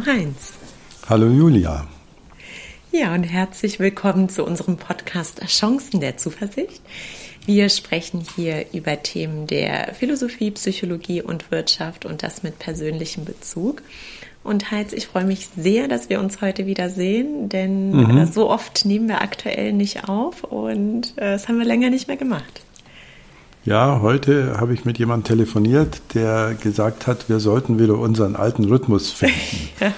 Hallo 0.00 0.18
Heinz. 0.18 0.52
Hallo 1.10 1.26
Julia. 1.26 1.86
Ja, 2.90 3.12
und 3.14 3.24
herzlich 3.24 3.78
willkommen 3.80 4.30
zu 4.30 4.44
unserem 4.44 4.78
Podcast 4.78 5.42
Chancen 5.46 6.00
der 6.00 6.16
Zuversicht. 6.16 6.80
Wir 7.44 7.68
sprechen 7.68 8.24
hier 8.34 8.66
über 8.72 9.02
Themen 9.02 9.46
der 9.46 9.92
Philosophie, 9.94 10.52
Psychologie 10.52 11.20
und 11.20 11.50
Wirtschaft 11.50 12.06
und 12.06 12.22
das 12.22 12.42
mit 12.42 12.58
persönlichem 12.58 13.26
Bezug. 13.26 13.82
Und 14.42 14.70
Heinz, 14.70 14.94
ich 14.94 15.06
freue 15.06 15.24
mich 15.24 15.48
sehr, 15.54 15.86
dass 15.86 16.08
wir 16.08 16.20
uns 16.20 16.40
heute 16.40 16.64
wieder 16.64 16.88
sehen, 16.88 17.50
denn 17.50 17.90
mhm. 17.90 18.26
so 18.26 18.48
oft 18.48 18.86
nehmen 18.86 19.06
wir 19.06 19.20
aktuell 19.20 19.74
nicht 19.74 20.08
auf 20.08 20.44
und 20.44 21.12
äh, 21.16 21.32
das 21.32 21.46
haben 21.46 21.58
wir 21.58 21.66
länger 21.66 21.90
nicht 21.90 22.08
mehr 22.08 22.16
gemacht. 22.16 22.62
Ja, 23.64 24.00
heute 24.00 24.58
habe 24.58 24.72
ich 24.72 24.86
mit 24.86 24.98
jemandem 24.98 25.36
telefoniert, 25.36 26.00
der 26.14 26.54
gesagt 26.54 27.06
hat, 27.06 27.28
wir 27.28 27.40
sollten 27.40 27.78
wieder 27.78 27.98
unseren 27.98 28.34
alten 28.34 28.64
Rhythmus 28.64 29.10
finden. 29.10 29.70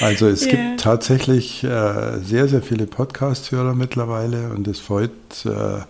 Also 0.00 0.26
es 0.26 0.46
yeah. 0.46 0.50
gibt 0.50 0.80
tatsächlich 0.80 1.62
äh, 1.62 2.18
sehr, 2.18 2.48
sehr 2.48 2.62
viele 2.62 2.86
Podcast-Hörer 2.86 3.74
mittlerweile 3.74 4.48
und 4.48 4.66
es 4.66 4.80
freut 4.80 5.10
äh, 5.44 5.82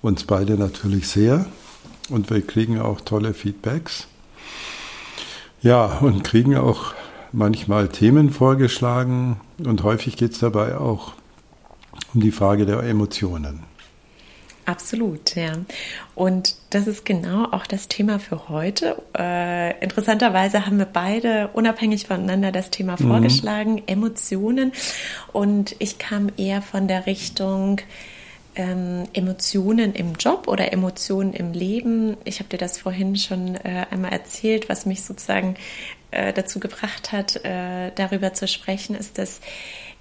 uns 0.00 0.24
beide 0.24 0.54
natürlich 0.54 1.06
sehr. 1.06 1.44
Und 2.08 2.30
wir 2.30 2.44
kriegen 2.44 2.80
auch 2.80 3.02
tolle 3.02 3.34
Feedbacks. 3.34 4.08
Ja, 5.60 5.84
und 5.84 6.24
kriegen 6.24 6.56
auch 6.56 6.94
manchmal 7.30 7.88
Themen 7.88 8.30
vorgeschlagen 8.30 9.38
und 9.62 9.82
häufig 9.82 10.16
geht 10.16 10.32
es 10.32 10.38
dabei 10.38 10.78
auch 10.78 11.12
um 12.14 12.22
die 12.22 12.32
Frage 12.32 12.64
der 12.64 12.82
Emotionen. 12.82 13.64
Absolut, 14.64 15.34
ja. 15.34 15.54
Und 16.14 16.54
das 16.70 16.86
ist 16.86 17.04
genau 17.04 17.46
auch 17.46 17.66
das 17.66 17.88
Thema 17.88 18.20
für 18.20 18.48
heute. 18.48 19.02
Äh, 19.18 19.82
interessanterweise 19.82 20.66
haben 20.66 20.78
wir 20.78 20.86
beide 20.86 21.48
unabhängig 21.52 22.06
voneinander 22.06 22.52
das 22.52 22.70
Thema 22.70 22.96
mhm. 22.98 23.08
vorgeschlagen, 23.08 23.82
Emotionen. 23.86 24.72
Und 25.32 25.74
ich 25.80 25.98
kam 25.98 26.30
eher 26.36 26.62
von 26.62 26.86
der 26.86 27.06
Richtung 27.06 27.80
ähm, 28.54 29.04
Emotionen 29.12 29.94
im 29.94 30.14
Job 30.14 30.46
oder 30.46 30.72
Emotionen 30.72 31.32
im 31.32 31.52
Leben. 31.52 32.16
Ich 32.24 32.38
habe 32.38 32.48
dir 32.48 32.58
das 32.58 32.78
vorhin 32.78 33.16
schon 33.16 33.56
äh, 33.56 33.86
einmal 33.90 34.12
erzählt, 34.12 34.68
was 34.68 34.86
mich 34.86 35.02
sozusagen 35.02 35.56
äh, 36.12 36.32
dazu 36.32 36.60
gebracht 36.60 37.10
hat, 37.10 37.44
äh, 37.44 37.90
darüber 37.94 38.32
zu 38.34 38.46
sprechen, 38.46 38.94
ist, 38.94 39.18
dass 39.18 39.40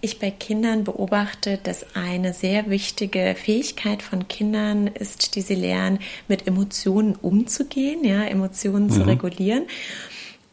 ich 0.02 0.20
bei 0.20 0.32
Kindern 0.32 0.84
beobachte, 0.84 1.60
dass 1.62 1.96
eine 1.96 2.34
sehr 2.34 2.70
wichtige 2.70 3.36
Fähigkeit 3.36 4.02
von 4.02 4.28
Kindern 4.28 4.88
ist, 4.88 5.36
die 5.36 5.42
sie 5.42 5.56
lernen, 5.56 6.00
mit 6.28 6.48
Emotionen 6.48 7.16
umzugehen, 7.16 8.04
ja, 8.04 8.24
Emotionen 8.24 8.86
mhm. 8.86 8.92
zu 8.92 9.02
regulieren. 9.04 9.64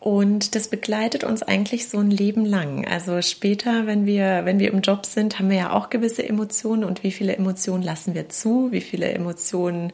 Und 0.00 0.54
das 0.54 0.68
begleitet 0.68 1.24
uns 1.24 1.42
eigentlich 1.42 1.88
so 1.88 1.98
ein 1.98 2.10
Leben 2.10 2.44
lang. 2.44 2.86
Also 2.86 3.20
später, 3.20 3.86
wenn 3.86 4.06
wir, 4.06 4.44
wenn 4.44 4.60
wir 4.60 4.72
im 4.72 4.80
Job 4.80 5.04
sind, 5.04 5.38
haben 5.38 5.50
wir 5.50 5.56
ja 5.56 5.72
auch 5.72 5.90
gewisse 5.90 6.26
Emotionen. 6.26 6.84
Und 6.84 7.02
wie 7.02 7.10
viele 7.10 7.36
Emotionen 7.36 7.82
lassen 7.82 8.14
wir 8.14 8.28
zu? 8.28 8.70
Wie 8.70 8.80
viele 8.80 9.10
Emotionen 9.12 9.92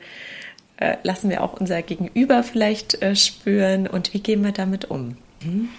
äh, 0.77 0.99
lassen 1.03 1.31
wir 1.31 1.43
auch 1.43 1.55
unser 1.55 1.81
Gegenüber 1.81 2.43
vielleicht 2.43 3.01
äh, 3.03 3.17
spüren? 3.17 3.87
Und 3.87 4.13
wie 4.13 4.21
gehen 4.21 4.45
wir 4.45 4.53
damit 4.53 4.91
um? 4.91 5.17
Hm? 5.43 5.71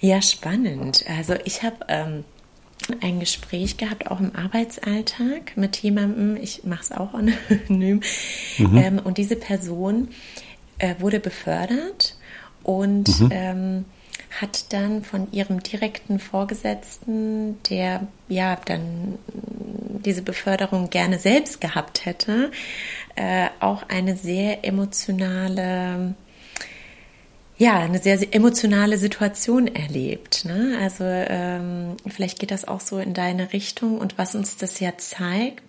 Ja, 0.00 0.22
spannend. 0.22 1.04
Also 1.06 1.34
ich 1.44 1.62
habe 1.62 1.76
ähm, 1.88 2.24
ein 3.02 3.20
Gespräch 3.20 3.76
gehabt, 3.76 4.10
auch 4.10 4.20
im 4.20 4.34
Arbeitsalltag 4.34 5.56
mit 5.56 5.76
jemandem, 5.78 6.36
ich 6.36 6.64
mache 6.64 6.82
es 6.82 6.92
auch 6.92 7.14
anonym, 7.68 8.00
mhm. 8.58 8.76
ähm, 8.76 8.98
und 9.02 9.18
diese 9.18 9.36
Person 9.36 10.08
äh, 10.78 10.94
wurde 10.98 11.20
befördert 11.20 12.16
und 12.62 13.20
mhm. 13.20 13.28
ähm, 13.32 13.84
hat 14.40 14.72
dann 14.72 15.02
von 15.02 15.30
ihrem 15.32 15.62
direkten 15.62 16.18
Vorgesetzten, 16.18 17.60
der 17.68 18.06
ja 18.28 18.56
dann 18.64 19.18
diese 20.04 20.22
Beförderung 20.22 20.88
gerne 20.90 21.18
selbst 21.18 21.60
gehabt 21.60 22.06
hätte, 22.06 22.50
äh, 23.16 23.48
auch 23.58 23.88
eine 23.88 24.16
sehr 24.16 24.64
emotionale 24.64 26.14
ja, 27.60 27.78
eine 27.78 27.98
sehr, 27.98 28.16
sehr 28.16 28.34
emotionale 28.34 28.96
Situation 28.96 29.66
erlebt. 29.66 30.46
Ne? 30.46 30.78
Also 30.80 31.04
ähm, 31.04 31.98
vielleicht 32.06 32.38
geht 32.38 32.52
das 32.52 32.66
auch 32.66 32.80
so 32.80 32.96
in 32.96 33.12
deine 33.12 33.52
Richtung. 33.52 33.98
Und 33.98 34.16
was 34.16 34.34
uns 34.34 34.56
das 34.56 34.80
ja 34.80 34.96
zeigt, 34.96 35.62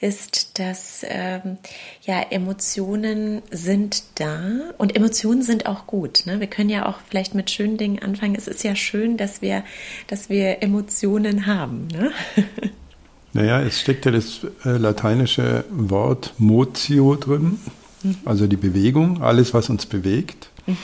ist, 0.00 0.58
dass 0.58 1.04
ähm, 1.06 1.58
ja 2.00 2.22
Emotionen 2.30 3.42
sind 3.50 4.02
da 4.14 4.72
und 4.78 4.96
Emotionen 4.96 5.42
sind 5.42 5.66
auch 5.66 5.86
gut. 5.86 6.22
Ne? 6.24 6.40
Wir 6.40 6.46
können 6.46 6.70
ja 6.70 6.86
auch 6.86 6.96
vielleicht 7.06 7.34
mit 7.34 7.50
schönen 7.50 7.76
Dingen 7.76 7.98
anfangen. 7.98 8.34
Es 8.34 8.48
ist 8.48 8.64
ja 8.64 8.74
schön, 8.74 9.18
dass 9.18 9.42
wir, 9.42 9.62
dass 10.06 10.30
wir 10.30 10.62
Emotionen 10.62 11.44
haben. 11.46 11.86
Ne? 11.88 12.12
Naja, 13.32 13.62
es 13.62 13.80
steckt 13.80 14.06
ja 14.06 14.10
das 14.10 14.40
äh, 14.64 14.70
lateinische 14.70 15.64
Wort 15.70 16.34
motio 16.38 17.14
drin, 17.14 17.60
mhm. 18.02 18.16
also 18.24 18.48
die 18.48 18.56
Bewegung, 18.56 19.22
alles, 19.22 19.54
was 19.54 19.70
uns 19.70 19.86
bewegt. 19.86 20.50
Mhm 20.66 20.76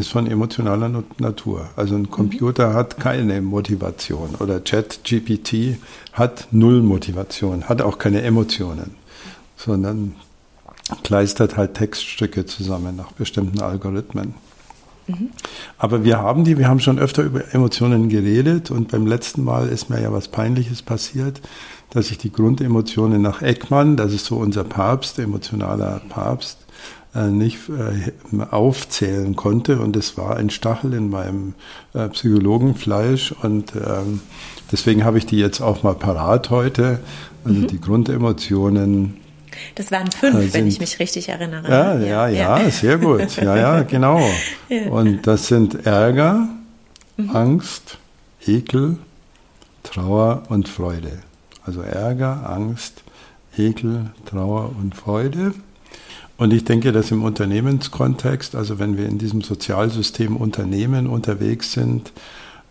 ist 0.00 0.10
von 0.10 0.26
emotionaler 0.26 1.04
Natur. 1.18 1.68
Also 1.76 1.94
ein 1.94 2.10
Computer 2.10 2.70
mhm. 2.70 2.74
hat 2.74 2.98
keine 2.98 3.40
Motivation 3.42 4.34
oder 4.40 4.60
ChatGPT 4.60 5.78
hat 6.12 6.48
null 6.50 6.82
Motivation, 6.82 7.68
hat 7.68 7.82
auch 7.82 7.98
keine 7.98 8.22
Emotionen, 8.22 8.96
sondern 9.56 10.14
kleistert 11.04 11.56
halt 11.56 11.74
Textstücke 11.74 12.46
zusammen 12.46 12.96
nach 12.96 13.12
bestimmten 13.12 13.60
Algorithmen. 13.60 14.34
Mhm. 15.06 15.30
Aber 15.78 16.04
wir 16.04 16.18
haben 16.18 16.44
die, 16.44 16.58
wir 16.58 16.68
haben 16.68 16.80
schon 16.80 16.98
öfter 16.98 17.22
über 17.22 17.54
Emotionen 17.54 18.08
geredet 18.08 18.70
und 18.70 18.88
beim 18.88 19.06
letzten 19.06 19.44
Mal 19.44 19.68
ist 19.68 19.90
mir 19.90 20.00
ja 20.00 20.12
was 20.12 20.28
Peinliches 20.28 20.82
passiert, 20.82 21.40
dass 21.90 22.10
ich 22.10 22.18
die 22.18 22.32
Grundemotionen 22.32 23.20
nach 23.20 23.42
Eckmann, 23.42 23.96
das 23.96 24.12
ist 24.12 24.24
so 24.24 24.36
unser 24.36 24.64
Papst, 24.64 25.18
emotionaler 25.18 26.00
Papst, 26.08 26.59
nicht 27.14 27.58
äh, 27.68 28.42
aufzählen 28.50 29.34
konnte. 29.34 29.80
Und 29.80 29.96
es 29.96 30.16
war 30.16 30.36
ein 30.36 30.50
Stachel 30.50 30.94
in 30.94 31.10
meinem 31.10 31.54
äh, 31.92 32.08
Psychologenfleisch. 32.08 33.32
Und 33.42 33.72
ähm, 33.74 34.20
deswegen 34.70 35.04
habe 35.04 35.18
ich 35.18 35.26
die 35.26 35.38
jetzt 35.38 35.60
auch 35.60 35.82
mal 35.82 35.94
parat 35.94 36.50
heute. 36.50 37.00
Also 37.44 37.60
mhm. 37.60 37.66
die 37.66 37.80
Grundemotionen. 37.80 39.16
Das 39.74 39.90
waren 39.90 40.10
fünf, 40.10 40.40
sind, 40.40 40.54
wenn 40.54 40.66
ich 40.66 40.80
mich 40.80 40.98
richtig 40.98 41.28
erinnere. 41.28 41.68
Ja, 41.68 41.98
ja, 41.98 42.28
ja, 42.28 42.58
ja, 42.60 42.70
sehr 42.70 42.98
gut. 42.98 43.36
Ja, 43.36 43.56
ja, 43.56 43.82
genau. 43.88 44.20
Ja. 44.68 44.88
Und 44.90 45.26
das 45.26 45.48
sind 45.48 45.86
Ärger, 45.86 46.48
mhm. 47.16 47.30
Angst, 47.30 47.98
Ekel, 48.46 48.98
Trauer 49.82 50.44
und 50.48 50.68
Freude. 50.68 51.18
Also 51.64 51.82
Ärger, 51.82 52.48
Angst, 52.48 53.02
Ekel, 53.56 54.10
Trauer 54.26 54.70
und 54.78 54.94
Freude. 54.94 55.54
Und 56.40 56.54
ich 56.54 56.64
denke, 56.64 56.90
dass 56.92 57.10
im 57.10 57.22
Unternehmenskontext, 57.22 58.54
also 58.54 58.78
wenn 58.78 58.96
wir 58.96 59.04
in 59.04 59.18
diesem 59.18 59.42
Sozialsystem 59.42 60.38
Unternehmen 60.38 61.06
unterwegs 61.06 61.72
sind, 61.72 62.12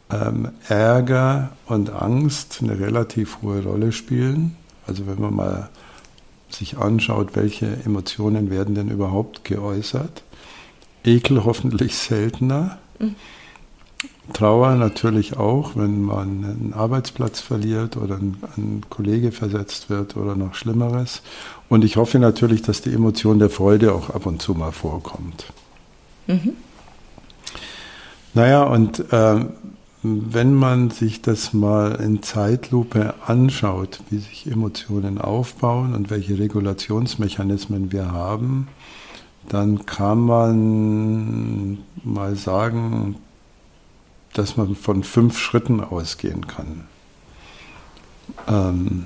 ähm, 0.10 0.50
Ärger 0.68 1.52
und 1.68 1.92
Angst 1.92 2.62
eine 2.64 2.80
relativ 2.80 3.44
hohe 3.44 3.62
Rolle 3.62 3.92
spielen. 3.92 4.56
Also 4.88 5.06
wenn 5.06 5.22
man 5.22 5.36
mal 5.36 5.70
sich 6.50 6.80
anschaut, 6.80 7.36
welche 7.36 7.68
Emotionen 7.86 8.50
werden 8.50 8.74
denn 8.74 8.90
überhaupt 8.90 9.46
geäußert. 9.46 10.24
Ekel 11.04 11.46
hoffentlich 11.46 11.96
seltener. 11.96 12.80
Mhm. 12.98 13.14
Trauer 14.34 14.76
natürlich 14.76 15.38
auch, 15.38 15.76
wenn 15.76 16.02
man 16.02 16.46
einen 16.46 16.74
Arbeitsplatz 16.74 17.42
verliert 17.42 17.98
oder 17.98 18.16
ein, 18.16 18.38
ein, 18.56 18.84
Kollege 18.90 19.32
versetzt 19.32 19.90
wird 19.90 20.16
oder 20.16 20.36
noch 20.36 20.54
Schlimmeres. 20.54 21.22
Und 21.68 21.84
ich 21.84 21.98
hoffe 21.98 22.20
natürlich, 22.20 22.62
dass 22.62 22.82
die 22.82 22.94
Emotion 22.94 23.40
der 23.40 23.50
Freude 23.50 23.94
auch 23.94 24.10
ab 24.12 24.26
und 24.26 24.42
zu 24.42 24.54
mal 24.54 24.72
vorkommt. 24.72 25.46
Mhm. 26.28 26.54
Naja, 28.34 28.64
und 28.64 29.12
äh, 29.12 29.46
wenn 30.02 30.54
man 30.54 30.92
sich 30.92 31.22
das 31.22 31.52
mal 31.54 31.96
in 31.96 32.24
Zeitlupe 32.24 33.16
anschaut, 33.26 34.00
wie 34.10 34.20
sich 34.20 34.50
Emotionen 34.50 35.20
aufbauen 35.20 35.94
und 35.94 36.10
welche 36.10 36.40
Regulationsmechanismen 36.40 37.92
wir 37.92 38.12
haben, 38.12 38.70
dann 39.50 39.86
kann 39.86 40.20
man 40.20 41.80
mal 42.04 42.36
sagen, 42.36 43.16
dass 44.40 44.56
man 44.56 44.76
von 44.76 45.04
fünf 45.04 45.38
Schritten 45.38 45.82
ausgehen 45.82 46.48
kann. 46.48 46.86
Ähm, 48.48 49.04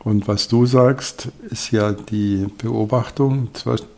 und 0.00 0.28
was 0.28 0.48
du 0.48 0.66
sagst, 0.66 1.28
ist 1.48 1.70
ja 1.70 1.92
die 1.92 2.48
Beobachtung, 2.58 3.48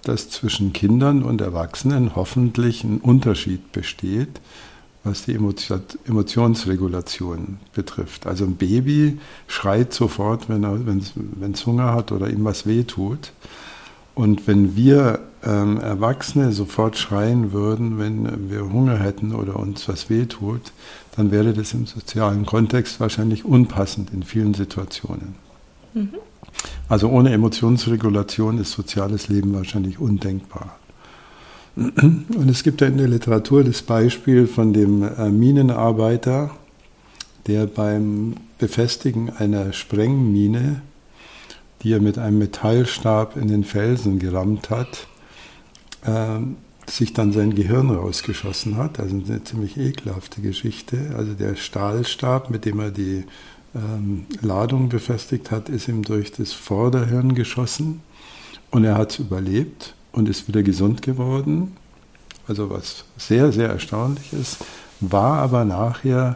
dass 0.04 0.30
zwischen 0.30 0.72
Kindern 0.72 1.24
und 1.24 1.40
Erwachsenen 1.40 2.14
hoffentlich 2.14 2.84
ein 2.84 2.98
Unterschied 2.98 3.72
besteht, 3.72 4.40
was 5.02 5.24
die 5.24 5.34
Emotionsregulation 5.34 7.58
betrifft. 7.74 8.28
Also 8.28 8.44
ein 8.44 8.54
Baby 8.54 9.18
schreit 9.48 9.92
sofort, 9.92 10.48
wenn 10.48 10.62
es 11.52 11.66
Hunger 11.66 11.92
hat 11.92 12.12
oder 12.12 12.30
ihm 12.30 12.44
was 12.44 12.66
wehtut. 12.66 13.32
Und 14.16 14.46
wenn 14.46 14.76
wir 14.76 15.20
ähm, 15.44 15.78
Erwachsene 15.78 16.50
sofort 16.50 16.96
schreien 16.96 17.52
würden, 17.52 17.98
wenn 17.98 18.50
wir 18.50 18.72
Hunger 18.72 18.98
hätten 18.98 19.34
oder 19.34 19.56
uns 19.56 19.86
was 19.90 20.08
wehtut, 20.08 20.72
dann 21.16 21.30
wäre 21.30 21.52
das 21.52 21.74
im 21.74 21.84
sozialen 21.84 22.46
Kontext 22.46 22.98
wahrscheinlich 22.98 23.44
unpassend 23.44 24.14
in 24.14 24.22
vielen 24.22 24.54
Situationen. 24.54 25.34
Mhm. 25.92 26.08
Also 26.88 27.10
ohne 27.10 27.30
Emotionsregulation 27.30 28.58
ist 28.58 28.72
soziales 28.72 29.28
Leben 29.28 29.52
wahrscheinlich 29.52 29.98
undenkbar. 29.98 30.78
Und 31.76 32.48
es 32.48 32.62
gibt 32.62 32.80
ja 32.80 32.86
in 32.86 32.96
der 32.96 33.08
Literatur 33.08 33.64
das 33.64 33.82
Beispiel 33.82 34.46
von 34.46 34.72
dem 34.72 35.02
äh, 35.02 35.28
Minenarbeiter, 35.28 36.52
der 37.46 37.66
beim 37.66 38.36
Befestigen 38.58 39.28
einer 39.28 39.74
Sprengmine, 39.74 40.80
die 41.86 41.92
er 41.92 42.00
mit 42.00 42.18
einem 42.18 42.38
Metallstab 42.38 43.36
in 43.36 43.46
den 43.46 43.62
Felsen 43.62 44.18
gerammt 44.18 44.70
hat, 44.70 45.06
äh, 46.02 46.40
sich 46.90 47.12
dann 47.12 47.30
sein 47.30 47.54
Gehirn 47.54 47.90
rausgeschossen 47.90 48.76
hat. 48.76 48.98
Also 48.98 49.14
eine 49.14 49.44
ziemlich 49.44 49.76
ekelhafte 49.76 50.40
Geschichte. 50.40 51.14
Also 51.16 51.34
der 51.34 51.54
Stahlstab, 51.54 52.50
mit 52.50 52.64
dem 52.64 52.80
er 52.80 52.90
die 52.90 53.22
ähm, 53.72 54.26
Ladung 54.40 54.88
befestigt 54.88 55.52
hat, 55.52 55.68
ist 55.68 55.86
ihm 55.86 56.02
durch 56.02 56.32
das 56.32 56.52
Vorderhirn 56.52 57.36
geschossen 57.36 58.00
und 58.72 58.82
er 58.82 58.98
hat 58.98 59.12
es 59.12 59.18
überlebt 59.20 59.94
und 60.10 60.28
ist 60.28 60.48
wieder 60.48 60.64
gesund 60.64 61.02
geworden. 61.02 61.76
Also 62.48 62.68
was 62.68 63.04
sehr, 63.16 63.52
sehr 63.52 63.68
erstaunlich 63.68 64.32
ist, 64.32 64.58
war 64.98 65.38
aber 65.38 65.64
nachher 65.64 66.34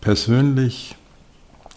persönlich, 0.00 0.94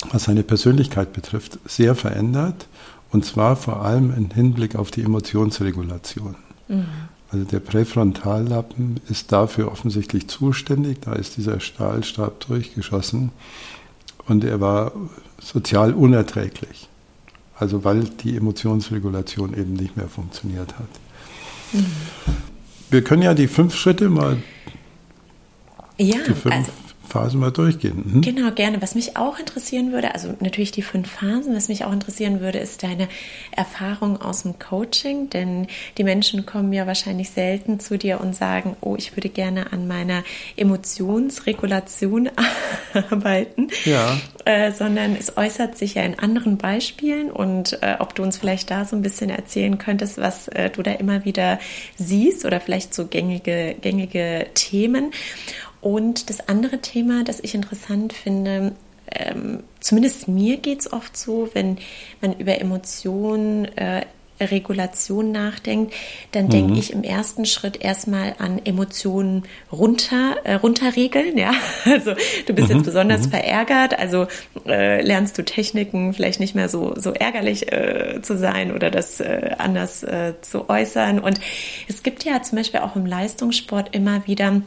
was 0.09 0.24
seine 0.24 0.44
Persönlichkeit 0.44 1.13
betrifft, 1.13 1.59
sehr 1.65 1.95
verändert. 1.95 2.68
Und 3.12 3.25
zwar 3.25 3.56
vor 3.56 3.83
allem 3.83 4.13
im 4.15 4.31
Hinblick 4.31 4.75
auf 4.75 4.89
die 4.89 5.01
Emotionsregulation. 5.01 6.36
Mhm. 6.68 6.86
Also 7.30 7.45
der 7.45 7.59
Präfrontallappen 7.59 9.00
ist 9.09 9.31
dafür 9.31 9.71
offensichtlich 9.71 10.27
zuständig. 10.27 11.01
Da 11.01 11.13
ist 11.13 11.38
dieser 11.38 11.59
Stahlstab 11.59 12.45
durchgeschossen 12.48 13.31
und 14.27 14.44
er 14.44 14.59
war 14.59 14.92
sozial 15.42 15.94
unerträglich. 15.94 16.89
Also 17.56 17.83
weil 17.83 18.06
die 18.24 18.36
Emotionsregulation 18.36 19.54
eben 19.54 19.74
nicht 19.74 19.95
mehr 19.95 20.07
funktioniert 20.07 20.74
hat. 20.77 20.89
Mhm. 21.74 21.86
Wir 22.89 23.04
können 23.04 23.21
ja 23.21 23.33
die 23.33 23.47
fünf 23.47 23.75
Schritte 23.75 24.09
mal. 24.09 24.38
Ja, 25.97 26.18
die 26.27 26.33
fünf 26.33 26.54
also 26.54 26.71
Phasen 27.11 27.41
mal 27.41 27.51
durchgehen. 27.51 28.03
Mhm. 28.05 28.21
Genau, 28.21 28.51
gerne. 28.51 28.81
Was 28.81 28.95
mich 28.95 29.17
auch 29.17 29.37
interessieren 29.37 29.91
würde, 29.91 30.13
also 30.13 30.33
natürlich 30.39 30.71
die 30.71 30.81
fünf 30.81 31.11
Phasen, 31.11 31.53
was 31.53 31.67
mich 31.67 31.83
auch 31.83 31.91
interessieren 31.91 32.39
würde, 32.39 32.59
ist 32.59 32.83
deine 32.83 33.09
Erfahrung 33.51 34.21
aus 34.21 34.43
dem 34.43 34.59
Coaching, 34.59 35.29
denn 35.29 35.67
die 35.97 36.05
Menschen 36.05 36.45
kommen 36.45 36.71
ja 36.71 36.87
wahrscheinlich 36.87 37.29
selten 37.31 37.81
zu 37.81 37.97
dir 37.97 38.21
und 38.21 38.33
sagen, 38.33 38.77
oh, 38.79 38.95
ich 38.97 39.17
würde 39.17 39.27
gerne 39.27 39.73
an 39.73 39.87
meiner 39.87 40.23
Emotionsregulation 40.55 42.29
arbeiten, 43.09 43.67
ja. 43.83 44.17
Äh, 44.45 44.71
sondern 44.71 45.15
es 45.15 45.37
äußert 45.37 45.77
sich 45.77 45.95
ja 45.95 46.03
in 46.03 46.17
anderen 46.17 46.57
Beispielen 46.57 47.29
und 47.29 47.77
äh, 47.83 47.97
ob 47.99 48.15
du 48.15 48.23
uns 48.23 48.37
vielleicht 48.37 48.71
da 48.71 48.85
so 48.85 48.95
ein 48.95 49.01
bisschen 49.01 49.29
erzählen 49.29 49.77
könntest, 49.77 50.17
was 50.17 50.47
äh, 50.47 50.69
du 50.69 50.81
da 50.81 50.91
immer 50.93 51.25
wieder 51.25 51.59
siehst 51.97 52.45
oder 52.45 52.61
vielleicht 52.61 52.93
so 52.93 53.05
gängige, 53.05 53.75
gängige 53.81 54.47
Themen. 54.53 55.11
Und 55.81 56.30
das 56.30 56.48
andere 56.48 56.80
Thema, 56.80 57.24
das 57.24 57.39
ich 57.39 57.56
interessant 57.56 58.13
finde, 58.13 58.74
ähm, 59.12 59.63
zumindest 59.80 60.28
mir 60.28 60.57
geht 60.57 60.81
es 60.81 60.94
oft 60.94 61.18
so, 61.18 61.50
wenn 61.54 61.78
man 62.22 62.33
über 62.33 62.62
Emotionen, 62.62 63.66
äh, 63.78 64.06
Regulation 64.39 65.31
nachdenkt, 65.31 65.94
dann 66.31 66.45
mhm. 66.45 66.50
denke 66.50 66.80
ich 66.80 66.94
im 66.94 67.04
ersten 67.04 67.45
Schritt 67.45 67.81
erstmal 67.81 68.36
an 68.39 68.60
Emotionen 68.63 69.44
runter, 69.72 70.38
äh, 70.44 70.56
runterregeln. 70.56 71.38
Ja, 71.38 71.54
also 71.86 72.13
du 72.48 72.54
bist 72.54 72.69
mhm. 72.69 72.78
jetzt 72.78 72.86
besonders 72.86 73.28
mhm. 73.28 73.31
verärgert, 73.31 73.98
also 73.98 74.28
äh, 74.66 75.01
lernst 75.01 75.38
du 75.38 75.44
Techniken, 75.44 76.13
vielleicht 76.13 76.39
nicht 76.39 76.56
mehr 76.56 76.69
so 76.69 76.94
so 76.95 77.13
ärgerlich 77.13 77.72
äh, 77.72 78.19
zu 78.22 78.38
sein 78.38 78.74
oder 78.74 78.89
das 78.89 79.19
äh, 79.19 79.51
anders 79.57 80.04
äh, 80.04 80.33
zu 80.42 80.69
äußern. 80.69 81.19
Und 81.19 81.39
es 81.88 82.04
gibt 82.04 82.24
ja 82.24 82.42
zum 82.42 82.57
Beispiel 82.57 82.80
auch 82.80 82.95
im 82.95 83.06
Leistungssport 83.06 83.95
immer 83.95 84.25
wieder 84.28 84.62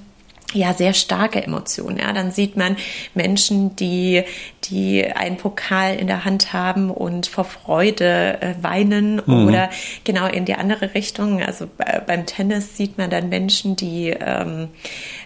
ja 0.55 0.73
sehr 0.73 0.95
starke 0.95 1.43
Emotionen. 1.43 1.99
Ja, 1.99 2.13
dann 2.13 2.31
sieht 2.31 2.57
man 2.57 2.77
Menschen, 3.15 3.77
die 3.77 4.25
die 4.71 5.05
einen 5.05 5.37
Pokal 5.37 5.97
in 5.97 6.07
der 6.07 6.25
Hand 6.25 6.53
haben 6.53 6.91
und 6.91 7.27
vor 7.27 7.45
Freude 7.45 8.41
äh, 8.41 8.55
weinen 8.63 9.23
mhm. 9.25 9.49
oder 9.49 9.71
genau 10.05 10.27
in 10.27 10.45
die 10.45 10.55
andere 10.55 10.95
Richtung. 10.95 11.43
Also 11.43 11.67
äh, 11.79 12.01
beim 12.07 12.27
Tennis 12.27 12.77
sieht 12.77 12.99
man 12.99 13.11
dann 13.11 13.29
Menschen, 13.29 13.77
die 13.77 14.09
ähm, 14.09 14.69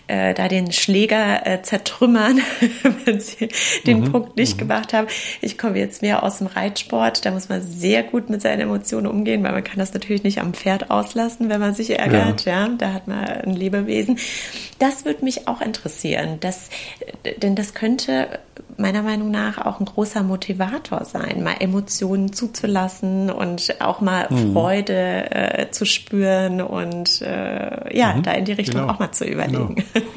äh, 0.08 0.34
da 0.34 0.48
den 0.48 0.72
Schläger 0.72 1.46
äh, 1.46 1.62
zertrümmern, 1.62 2.40
wenn 3.04 3.20
sie 3.20 3.48
den 3.86 4.00
mhm. 4.00 4.12
Punkt 4.12 4.36
nicht 4.36 4.54
mhm. 4.54 4.60
gemacht 4.60 4.92
haben. 4.92 5.06
Ich 5.40 5.58
komme 5.58 5.78
jetzt 5.78 6.02
mehr 6.02 6.22
aus 6.22 6.38
dem 6.38 6.46
Reitsport. 6.46 7.24
Da 7.24 7.30
muss 7.30 7.48
man 7.48 7.62
sehr 7.62 8.02
gut 8.02 8.30
mit 8.30 8.42
seinen 8.42 8.60
Emotionen 8.60 9.06
umgehen, 9.06 9.42
weil 9.44 9.52
man 9.52 9.64
kann 9.64 9.78
das 9.78 9.92
natürlich 9.92 10.24
nicht 10.24 10.40
am 10.40 10.54
Pferd 10.54 10.90
auslassen, 10.90 11.48
wenn 11.48 11.60
man 11.60 11.74
sich 11.74 11.98
ärgert. 11.98 12.44
Ja, 12.44 12.66
ja 12.66 12.68
da 12.76 12.92
hat 12.94 13.06
man 13.06 13.18
ein 13.18 13.54
Lebewesen. 13.54 14.18
Das 14.78 15.04
würde 15.04 15.24
mich 15.24 15.46
auch 15.46 15.60
interessieren, 15.60 16.38
das, 16.40 16.70
denn 17.42 17.54
das 17.54 17.74
könnte 17.74 18.28
meiner 18.76 19.02
Meinung 19.02 19.27
nach 19.30 19.58
auch 19.58 19.80
ein 19.80 19.86
großer 19.86 20.22
Motivator 20.22 21.04
sein, 21.04 21.42
mal 21.42 21.56
Emotionen 21.60 22.32
zuzulassen 22.32 23.30
und 23.30 23.74
auch 23.80 24.00
mal 24.00 24.28
mhm. 24.30 24.52
Freude 24.52 25.30
äh, 25.30 25.70
zu 25.70 25.86
spüren 25.86 26.60
und 26.60 27.22
äh, 27.22 27.96
ja, 27.96 28.14
mhm. 28.14 28.22
da 28.22 28.32
in 28.32 28.44
die 28.44 28.52
Richtung 28.52 28.82
genau. 28.82 28.92
auch 28.92 28.98
mal 28.98 29.12
zu 29.12 29.24
überlegen. 29.24 29.84
Genau. 29.92 30.06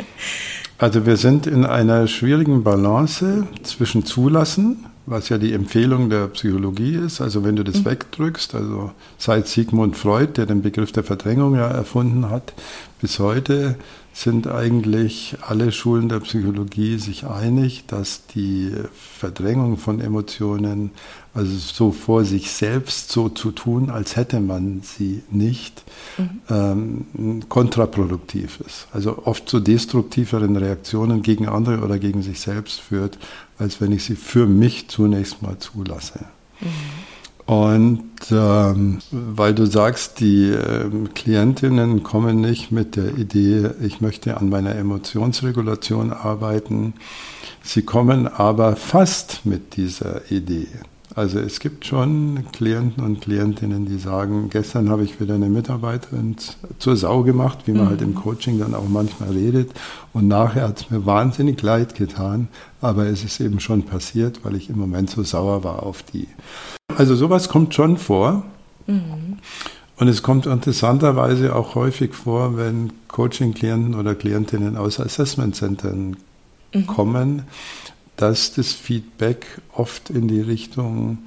Also 0.78 1.06
wir 1.06 1.16
sind 1.16 1.46
in 1.46 1.64
einer 1.64 2.08
schwierigen 2.08 2.64
Balance 2.64 3.46
zwischen 3.62 4.04
Zulassen, 4.04 4.88
was 5.06 5.30
ja 5.30 5.38
die 5.38 5.54
Empfehlung 5.54 6.10
der 6.10 6.26
Psychologie 6.30 6.96
ist. 6.96 7.22
Also 7.22 7.44
wenn 7.44 7.56
du 7.56 7.64
das 7.64 7.82
mhm. 7.82 7.86
wegdrückst, 7.86 8.56
also 8.56 8.90
seit 9.20 9.48
Sigmund 9.48 9.96
Freud, 9.96 10.34
der 10.38 10.48
den 10.48 10.64
Begriff 10.64 10.92
der 10.92 11.04
Verdrängung 11.04 11.54
ja 11.54 11.68
erfunden 11.68 12.32
hat, 12.32 12.54
bis 13.00 13.20
heute 13.20 13.76
sind 14.14 14.48
eigentlich 14.48 15.38
alle 15.42 15.72
Schulen 15.72 16.10
der 16.10 16.20
Psychologie 16.20 16.98
sich 16.98 17.26
einig, 17.26 17.86
dass 17.88 18.28
die 18.28 18.72
Verdrängung 18.94 19.78
von 19.78 20.02
Emotionen, 20.02 20.92
also 21.34 21.56
so 21.56 21.92
vor 21.92 22.26
sich 22.26 22.52
selbst 22.52 23.12
so 23.12 23.30
zu 23.30 23.52
tun, 23.52 23.90
als 23.90 24.18
hätte 24.18 24.42
man 24.42 24.82
sie 24.84 25.24
nicht, 25.32 25.84
mhm. 26.18 26.30
ähm, 26.50 27.50
kontraproduktiv 27.50 28.60
ist. 28.66 28.88
Also 28.92 29.24
oft 29.26 29.48
zu 29.48 29.60
destruktiveren 29.62 30.58
Reaktionen 30.58 31.22
gegen 31.22 31.48
andere 31.48 31.82
oder 31.82 31.98
gegen 31.98 32.22
sich 32.22 32.42
selbst 32.42 32.82
führt, 32.82 33.18
als 33.58 33.80
wenn 33.80 33.94
ich 33.94 34.04
sie 34.04 34.16
für 34.16 34.46
mich 34.46 34.90
zunächst 34.90 35.42
mal 35.42 35.58
zulasse. 35.58 36.26
Mhm. 36.60 37.11
Und 37.52 38.32
ähm, 38.32 39.00
weil 39.12 39.54
du 39.54 39.66
sagst, 39.66 40.22
die 40.22 40.52
ähm, 40.52 41.14
Klientinnen 41.14 42.02
kommen 42.02 42.40
nicht 42.40 42.72
mit 42.72 42.96
der 42.96 43.18
Idee, 43.18 43.72
ich 43.82 44.00
möchte 44.00 44.38
an 44.38 44.48
meiner 44.48 44.74
Emotionsregulation 44.74 46.14
arbeiten, 46.14 46.94
sie 47.62 47.82
kommen 47.82 48.30
aber 48.30 48.78
fast 48.78 49.42
mit 49.46 49.76
dieser 49.76 50.32
Idee. 50.32 50.70
Also 51.14 51.40
es 51.40 51.60
gibt 51.60 51.86
schon 51.86 52.46
Klienten 52.54 53.04
und 53.04 53.20
Klientinnen, 53.20 53.86
die 53.86 53.98
sagen, 53.98 54.50
gestern 54.50 54.90
habe 54.90 55.04
ich 55.04 55.20
wieder 55.20 55.36
eine 55.36 55.50
Mitarbeiterin 55.50 56.38
zur 56.80 56.96
Sau 56.96 57.24
gemacht, 57.24 57.64
wie 57.66 57.74
man 57.74 57.84
mhm. 57.84 57.90
halt 57.90 58.02
im 58.02 58.16
Coaching 58.16 58.60
dann 58.60 58.74
auch 58.74 58.88
manchmal 58.88 59.32
redet. 59.32 59.72
Und 60.14 60.30
nachher 60.30 60.70
hat 60.70 60.80
es 60.80 60.90
mir 60.90 61.06
wahnsinnig 61.06 61.62
leid 61.62 61.96
getan, 61.96 62.48
aber 62.80 63.08
es 63.08 63.26
ist 63.26 63.42
eben 63.42 63.60
schon 63.60 63.84
passiert, 63.84 64.46
weil 64.46 64.56
ich 64.56 64.70
im 64.70 64.78
Moment 64.78 65.10
so 65.10 65.22
sauer 65.24 65.66
war 65.66 65.84
auf 65.84 66.02
die. 66.02 66.30
Also 66.98 67.16
sowas 67.16 67.50
kommt 67.50 67.74
schon 67.74 67.98
vor. 67.98 68.44
Mhm. 68.88 69.38
Und 69.98 70.08
es 70.08 70.24
kommt 70.24 70.48
interessanterweise 70.48 71.56
auch 71.56 71.76
häufig 71.76 72.16
vor, 72.16 72.58
wenn 72.58 72.92
Coaching-Klienten 73.08 73.94
oder 73.94 74.16
Klientinnen 74.16 74.76
aus 74.76 75.00
Assessment-Centern 75.00 76.18
mhm. 76.74 76.88
kommen, 76.88 77.44
dass 78.16 78.54
das 78.54 78.74
Feedback 78.74 79.46
oft 79.74 80.10
in 80.10 80.28
die 80.28 80.42
Richtung, 80.42 81.20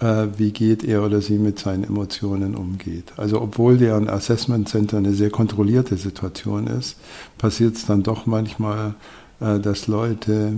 äh, 0.00 0.26
wie 0.36 0.52
geht 0.52 0.84
er 0.84 1.04
oder 1.04 1.20
sie 1.20 1.38
mit 1.38 1.58
seinen 1.58 1.84
Emotionen 1.84 2.54
umgeht. 2.54 3.12
Also 3.16 3.40
obwohl 3.40 3.76
der 3.78 3.96
ein 3.96 4.08
Assessment 4.08 4.68
Center 4.68 4.98
eine 4.98 5.12
sehr 5.12 5.30
kontrollierte 5.30 5.96
Situation 5.96 6.66
ist, 6.68 6.96
passiert 7.38 7.74
es 7.74 7.86
dann 7.86 8.02
doch 8.02 8.26
manchmal, 8.26 8.94
äh, 9.40 9.58
dass 9.58 9.88
Leute 9.88 10.54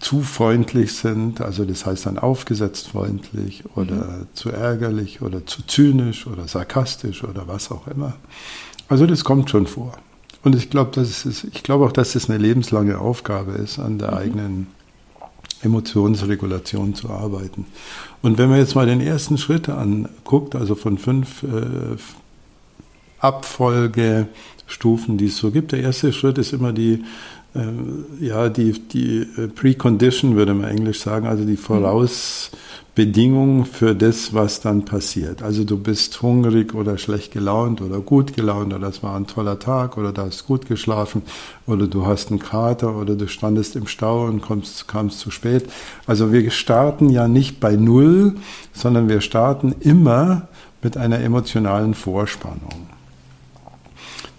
zu 0.00 0.22
freundlich 0.22 0.94
sind, 0.94 1.40
also 1.40 1.64
das 1.64 1.86
heißt 1.86 2.06
dann 2.06 2.18
aufgesetzt 2.18 2.88
freundlich 2.88 3.64
oder 3.76 3.94
mhm. 3.94 4.26
zu 4.34 4.50
ärgerlich 4.50 5.22
oder 5.22 5.46
zu 5.46 5.64
zynisch 5.66 6.26
oder 6.26 6.48
sarkastisch 6.48 7.22
oder 7.22 7.46
was 7.46 7.70
auch 7.70 7.86
immer. 7.86 8.14
Also 8.88 9.06
das 9.06 9.22
kommt 9.22 9.50
schon 9.50 9.66
vor. 9.66 9.92
Und 10.42 10.56
ich 10.56 10.70
glaube, 10.70 10.90
dass 10.94 11.24
es, 11.24 11.44
ich 11.44 11.62
glaube 11.62 11.84
auch, 11.84 11.92
dass 11.92 12.14
es 12.14 12.28
eine 12.28 12.38
lebenslange 12.38 12.98
Aufgabe 12.98 13.52
ist, 13.52 13.78
an 13.78 13.98
der 13.98 14.10
mhm. 14.10 14.16
eigenen 14.16 14.66
Emotionsregulation 15.62 16.94
zu 16.94 17.10
arbeiten. 17.10 17.66
Und 18.22 18.38
wenn 18.38 18.48
man 18.48 18.58
jetzt 18.58 18.74
mal 18.74 18.86
den 18.86 19.00
ersten 19.00 19.38
Schritt 19.38 19.68
anguckt, 19.68 20.56
also 20.56 20.74
von 20.74 20.98
fünf 20.98 21.42
äh, 21.42 21.96
Abfolgestufen, 23.18 25.18
die 25.18 25.26
es 25.26 25.36
so 25.36 25.50
gibt, 25.50 25.72
der 25.72 25.80
erste 25.80 26.12
Schritt 26.12 26.38
ist 26.38 26.54
immer 26.54 26.72
die 26.72 27.04
ja, 28.20 28.48
die, 28.48 28.72
die 28.72 29.26
äh, 29.36 29.48
Precondition, 29.48 30.36
würde 30.36 30.54
man 30.54 30.70
Englisch 30.70 31.00
sagen, 31.00 31.26
also 31.26 31.44
die 31.44 31.56
Vorausbedingung 31.56 33.64
für 33.64 33.96
das, 33.96 34.32
was 34.32 34.60
dann 34.60 34.84
passiert. 34.84 35.42
Also 35.42 35.64
du 35.64 35.76
bist 35.76 36.22
hungrig 36.22 36.74
oder 36.74 36.96
schlecht 36.96 37.32
gelaunt 37.32 37.80
oder 37.80 37.98
gut 37.98 38.34
gelaunt 38.34 38.72
oder 38.72 38.86
es 38.86 39.02
war 39.02 39.16
ein 39.16 39.26
toller 39.26 39.58
Tag 39.58 39.98
oder 39.98 40.12
du 40.12 40.22
hast 40.22 40.46
gut 40.46 40.68
geschlafen 40.68 41.22
oder 41.66 41.88
du 41.88 42.06
hast 42.06 42.30
einen 42.30 42.38
Kater 42.38 42.94
oder 42.94 43.16
du 43.16 43.26
standest 43.26 43.74
im 43.74 43.88
Stau 43.88 44.26
und 44.26 44.42
kommst, 44.42 44.86
kamst 44.86 45.18
zu 45.18 45.32
spät. 45.32 45.68
Also 46.06 46.32
wir 46.32 46.48
starten 46.52 47.10
ja 47.10 47.26
nicht 47.26 47.58
bei 47.58 47.74
Null, 47.74 48.36
sondern 48.72 49.08
wir 49.08 49.20
starten 49.20 49.74
immer 49.80 50.46
mit 50.82 50.96
einer 50.96 51.18
emotionalen 51.18 51.94
Vorspannung. 51.94 52.99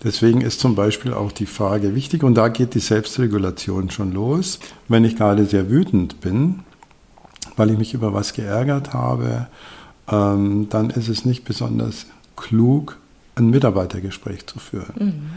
Deswegen 0.04 0.42
ist 0.42 0.60
zum 0.60 0.76
Beispiel 0.76 1.14
auch 1.14 1.32
die 1.32 1.46
Frage 1.46 1.94
wichtig 1.94 2.24
und 2.24 2.36
da 2.36 2.48
geht 2.48 2.74
die 2.74 2.80
Selbstregulation 2.80 3.92
schon 3.92 4.12
los. 4.12 4.60
Wenn 4.88 5.06
ich 5.06 5.16
gerade 5.16 5.46
sehr 5.46 5.70
wütend 5.70 6.22
bin, 6.22 6.62
weil 7.56 7.70
ich 7.70 7.78
mich 7.78 7.94
über 7.94 8.14
was 8.14 8.34
geärgert 8.34 8.94
habe, 8.94 9.48
ähm, 10.10 10.68
dann 10.70 10.90
ist 10.90 11.08
es 11.08 11.26
nicht 11.26 11.46
besonders 11.46 12.08
klug, 12.36 12.98
ein 13.36 13.50
Mitarbeitergespräch 13.50 14.48
zu 14.48 14.60
führen. 14.60 14.94
Mhm. 14.98 15.30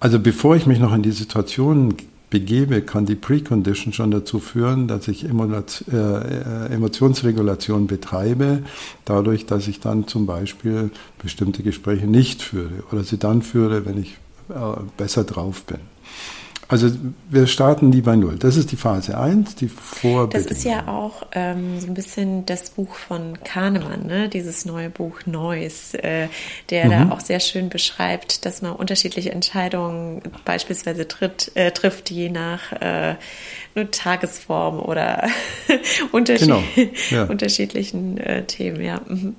Also 0.00 0.18
bevor 0.18 0.56
ich 0.56 0.66
mich 0.66 0.78
noch 0.78 0.94
in 0.94 1.02
die 1.02 1.12
Situation 1.12 1.94
begebe, 2.30 2.80
kann 2.82 3.06
die 3.06 3.16
Precondition 3.16 3.92
schon 3.92 4.12
dazu 4.12 4.38
führen, 4.38 4.86
dass 4.86 5.08
ich 5.08 5.24
äh, 5.24 5.28
äh, 5.28 6.72
Emotionsregulation 6.72 7.88
betreibe, 7.88 8.62
dadurch, 9.04 9.46
dass 9.46 9.66
ich 9.66 9.80
dann 9.80 10.06
zum 10.06 10.26
Beispiel 10.26 10.90
bestimmte 11.20 11.62
Gespräche 11.62 12.06
nicht 12.06 12.42
führe 12.42 12.84
oder 12.92 13.02
sie 13.02 13.18
dann 13.18 13.42
führe, 13.42 13.84
wenn 13.84 14.00
ich 14.00 14.16
äh, 14.48 14.54
besser 14.96 15.24
drauf 15.24 15.64
bin. 15.64 15.78
Also 16.70 16.88
wir 17.28 17.48
starten 17.48 17.90
nie 17.90 18.00
bei 18.00 18.14
Null. 18.14 18.36
Das 18.38 18.56
ist 18.56 18.70
die 18.70 18.76
Phase 18.76 19.18
1, 19.18 19.56
die 19.56 19.66
Vorbedingung. 19.66 20.30
Das 20.30 20.46
ist 20.46 20.64
ja 20.64 20.86
auch 20.86 21.26
ähm, 21.32 21.80
so 21.80 21.88
ein 21.88 21.94
bisschen 21.94 22.46
das 22.46 22.70
Buch 22.70 22.94
von 22.94 23.42
Kahnemann, 23.42 24.06
ne? 24.06 24.28
dieses 24.28 24.64
neue 24.64 24.88
Buch 24.88 25.18
Neues, 25.26 25.94
äh, 25.94 26.28
der 26.70 26.84
mhm. 26.84 26.90
da 26.90 27.10
auch 27.10 27.20
sehr 27.20 27.40
schön 27.40 27.70
beschreibt, 27.70 28.46
dass 28.46 28.62
man 28.62 28.72
unterschiedliche 28.72 29.32
Entscheidungen 29.32 30.22
beispielsweise 30.44 31.08
tritt, 31.08 31.50
äh, 31.56 31.72
trifft, 31.72 32.08
je 32.08 32.30
nach 32.30 32.70
äh, 32.70 33.16
Tagesform 33.90 34.78
oder 34.78 35.28
unterschied 36.12 36.46
genau. 36.46 36.62
ja. 37.10 37.24
unterschiedlichen 37.28 38.16
äh, 38.18 38.44
Themen. 38.44 38.80
Ja. 38.80 39.00
Mhm. 39.08 39.34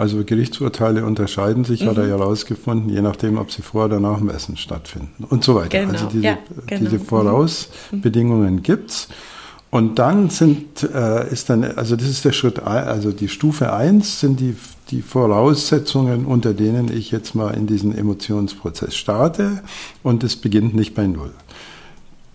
Also 0.00 0.24
Gerichtsurteile 0.24 1.04
unterscheiden 1.04 1.64
sich, 1.64 1.82
mhm. 1.82 1.88
hat 1.88 1.98
er 1.98 2.04
ja 2.06 2.16
herausgefunden, 2.16 2.88
je 2.88 3.02
nachdem, 3.02 3.36
ob 3.36 3.52
sie 3.52 3.60
vor 3.60 3.84
oder 3.84 4.00
nach 4.00 4.16
dem 4.16 4.30
Essen 4.30 4.56
stattfinden 4.56 5.24
und 5.24 5.44
so 5.44 5.54
weiter. 5.54 5.80
Genau. 5.80 5.92
Also 5.92 6.06
diese, 6.06 6.24
ja, 6.24 6.38
genau. 6.66 6.80
diese 6.80 6.96
mhm. 6.96 7.04
Vorausbedingungen 7.04 8.54
mhm. 8.54 8.62
gibt's. 8.62 9.08
Und 9.70 9.98
dann 9.98 10.30
sind, 10.30 10.82
äh, 10.84 11.30
ist 11.30 11.50
dann, 11.50 11.64
also 11.64 11.96
das 11.96 12.08
ist 12.08 12.24
der 12.24 12.32
Schritt, 12.32 12.60
also 12.60 13.12
die 13.12 13.28
Stufe 13.28 13.74
1 13.74 14.20
sind 14.20 14.40
die, 14.40 14.56
die 14.90 15.02
Voraussetzungen, 15.02 16.24
unter 16.24 16.54
denen 16.54 16.90
ich 16.90 17.10
jetzt 17.10 17.34
mal 17.34 17.50
in 17.50 17.66
diesen 17.66 17.94
Emotionsprozess 17.94 18.96
starte 18.96 19.62
und 20.02 20.24
es 20.24 20.34
beginnt 20.34 20.74
nicht 20.74 20.94
bei 20.94 21.06
Null. 21.06 21.32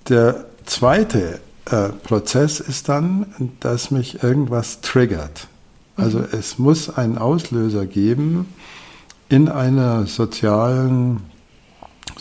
Der 0.07 0.45
zweite 0.65 1.39
äh, 1.65 1.89
Prozess 2.03 2.60
ist 2.60 2.89
dann, 2.89 3.25
dass 3.60 3.89
mich 3.89 4.22
irgendwas 4.22 4.81
triggert. 4.81 5.48
Also 5.97 6.19
es 6.19 6.59
muss 6.59 6.89
einen 6.89 7.17
Auslöser 7.17 7.85
geben 7.85 8.47
in 9.29 9.49
einer 9.49 10.05
sozialen 10.05 11.21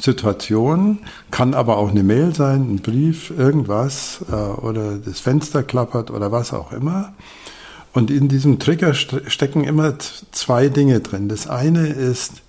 Situation, 0.01 0.99
kann 1.31 1.55
aber 1.55 1.77
auch 1.77 1.91
eine 1.91 2.03
Mail 2.03 2.35
sein, 2.35 2.75
ein 2.75 2.79
Brief, 2.79 3.31
irgendwas 3.31 4.25
äh, 4.31 4.35
oder 4.35 4.99
das 4.99 5.21
Fenster 5.21 5.63
klappert 5.63 6.11
oder 6.11 6.33
was 6.33 6.53
auch 6.53 6.73
immer. 6.73 7.15
Und 7.93 8.11
in 8.11 8.29
diesem 8.29 8.59
Trigger 8.59 8.93
stecken 8.93 9.63
immer 9.63 9.95
zwei 10.33 10.69
Dinge 10.69 11.01
drin. 11.01 11.29
Das 11.29 11.47
eine 11.47 11.87
ist 11.89 12.43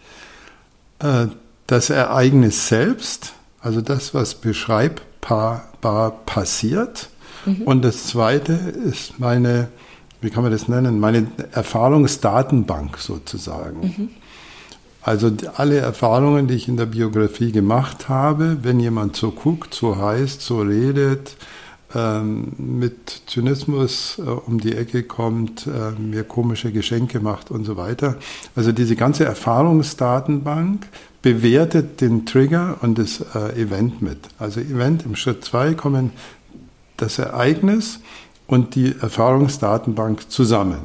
äh, 1.00 1.27
das 1.67 1.89
Ereignis 1.89 2.67
selbst, 2.67 3.34
also 3.62 3.82
das, 3.82 4.13
was 4.13 4.36
beschreibbar 4.36 6.20
passiert. 6.25 7.10
Mhm. 7.46 7.62
Und 7.63 7.82
das 7.84 8.08
zweite 8.08 8.53
ist 8.53 9.20
meine 9.20 9.67
wie 10.22 10.30
kann 10.30 10.44
man 10.44 10.52
das 10.52 10.68
nennen, 10.68 11.00
meine 11.00 11.28
Erfahrungsdatenbank 11.52 12.98
sozusagen. 12.98 13.80
Mhm. 13.82 14.10
Also 15.02 15.32
alle 15.56 15.78
Erfahrungen, 15.78 16.48
die 16.48 16.56
ich 16.56 16.68
in 16.68 16.78
der 16.78 16.88
Biografie 16.88 17.52
gemacht 17.52 18.10
habe, 18.10 18.58
wenn 18.64 18.80
jemand 18.80 19.16
so 19.16 19.30
guckt, 19.30 19.76
so 19.76 19.98
heißt, 19.98 20.42
so 20.42 20.62
redet, 20.62 21.38
ähm, 21.94 22.54
mit 22.58 23.22
Zynismus 23.28 24.18
äh, 24.20 24.24
um 24.24 24.60
die 24.60 24.76
Ecke 24.76 25.04
kommt, 25.04 25.68
äh, 25.68 25.92
mir 26.00 26.24
komische 26.24 26.72
Geschenke 26.72 27.20
macht 27.20 27.52
und 27.52 27.66
so 27.66 27.78
weiter. 27.78 28.18
Also 28.56 28.72
diese 28.72 28.96
ganze 28.96 29.26
Erfahrungsdatenbank 29.26 30.88
bewertet 31.22 32.02
den 32.02 32.26
Trigger 32.26 32.78
und 32.82 32.98
das 32.98 33.24
äh, 33.34 33.62
Event 33.62 34.02
mit. 34.02 34.18
Also 34.40 34.60
Event 34.60 35.06
im 35.06 35.16
Schritt 35.16 35.46
2 35.46 35.76
kommen 35.76 36.12
das 36.98 37.20
Ereignis, 37.20 38.00
und 38.48 38.75
die 38.75 38.96
Erfahrungsdatenbank 39.00 40.30
zusammen. 40.30 40.80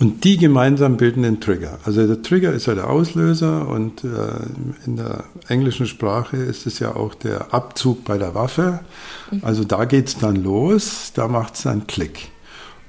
Und 0.00 0.22
die 0.22 0.36
gemeinsam 0.36 0.96
bilden 0.96 1.24
den 1.24 1.40
Trigger. 1.40 1.78
Also 1.84 2.06
der 2.06 2.22
Trigger 2.22 2.52
ist 2.52 2.66
ja 2.66 2.74
der 2.76 2.88
Auslöser 2.88 3.66
und 3.66 4.04
äh, 4.04 4.08
in 4.86 4.96
der 4.96 5.24
englischen 5.48 5.86
Sprache 5.86 6.36
ist 6.36 6.66
es 6.66 6.78
ja 6.78 6.94
auch 6.94 7.14
der 7.14 7.52
Abzug 7.52 8.04
bei 8.04 8.16
der 8.16 8.34
Waffe. 8.34 8.80
Also 9.42 9.64
da 9.64 9.86
geht 9.86 10.06
es 10.06 10.18
dann 10.18 10.36
los, 10.36 11.12
da 11.14 11.26
macht 11.26 11.56
es 11.56 11.62
dann 11.62 11.88
Klick. 11.88 12.30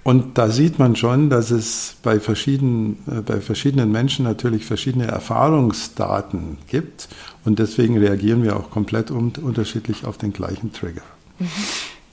Und 0.03 0.37
da 0.37 0.49
sieht 0.49 0.79
man 0.79 0.95
schon, 0.95 1.29
dass 1.29 1.51
es 1.51 1.95
bei 2.03 2.19
verschiedenen, 2.19 2.99
äh, 3.07 3.21
bei 3.21 3.41
verschiedenen 3.41 3.91
Menschen 3.91 4.23
natürlich 4.23 4.65
verschiedene 4.65 5.07
Erfahrungsdaten 5.07 6.59
gibt. 6.67 7.09
Und 7.43 7.57
deswegen 7.57 7.97
reagieren 7.97 8.43
wir 8.43 8.55
auch 8.55 8.69
komplett 8.69 9.09
unterschiedlich 9.09 10.05
auf 10.05 10.19
den 10.19 10.31
gleichen 10.31 10.73
Trigger. 10.73 11.01
Mhm. 11.39 11.47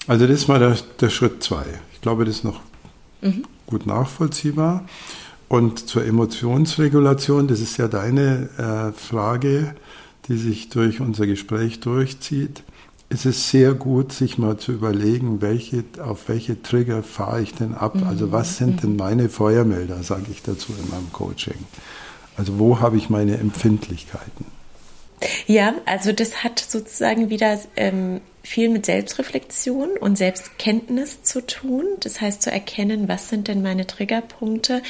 Also 0.07 0.27
das 0.27 0.49
war 0.49 0.59
der, 0.59 0.77
der 1.01 1.11
Schritt 1.11 1.43
zwei. 1.43 1.65
Ich 1.93 2.01
glaube, 2.01 2.25
das 2.25 2.37
ist 2.37 2.45
noch 2.45 2.61
mhm. 3.23 3.45
gut 3.67 3.87
nachvollziehbar. 3.87 4.85
Und 5.49 5.89
zur 5.89 6.05
Emotionsregulation, 6.05 7.47
das 7.49 7.61
ist 7.61 7.77
ja 7.77 7.89
deine 7.89 8.49
äh, 8.59 8.93
Frage, 8.93 9.75
die 10.29 10.37
sich 10.37 10.71
durch 10.71 11.01
unser 11.01 11.27
Gespräch 11.27 11.81
durchzieht. 11.81 12.65
Es 13.09 13.25
ist 13.25 13.51
sehr 13.51 13.75
gut, 13.75 14.13
sich 14.13 14.39
mal 14.39 14.57
zu 14.57 14.73
überlegen, 14.73 15.41
welche, 15.41 15.85
auf 16.03 16.29
welche 16.29 16.61
Trigger 16.61 17.05
fahre 17.05 17.43
ich 17.43 17.55
denn 17.55 17.75
ab? 17.75 17.95
Mhm. 17.95 18.05
Also 18.05 18.33
was 18.33 18.57
sind 18.57 18.83
denn 18.83 18.93
mhm. 18.93 18.97
meine 18.97 19.29
Feuermelder, 19.29 20.03
sage 20.03 20.27
ich 20.31 20.43
dazu 20.43 20.73
in 20.73 20.91
meinem 20.91 21.13
Coaching. 21.13 21.59
Also 22.37 22.59
wo 22.59 22.81
habe 22.81 22.97
ich 22.97 23.09
meine 23.09 23.39
Empfindlichkeiten? 23.39 24.56
Ja, 25.47 25.75
also 25.87 26.13
das 26.13 26.45
hat 26.45 26.59
sozusagen 26.59 27.31
wieder 27.31 27.59
ähm, 27.77 28.21
viel 28.43 28.69
mit 28.69 28.87
Selbstreflexion 28.87 29.97
und 29.99 30.17
Selbstkenntnis 30.17 31.23
zu 31.23 31.45
tun. 31.45 31.85
Das 32.01 32.21
heißt 32.21 32.43
zu 32.43 32.51
erkennen, 32.51 33.09
was 33.09 33.29
sind 33.29 33.49
denn 33.49 33.63
meine 33.63 33.87
Triggerpunkte, 33.87 34.83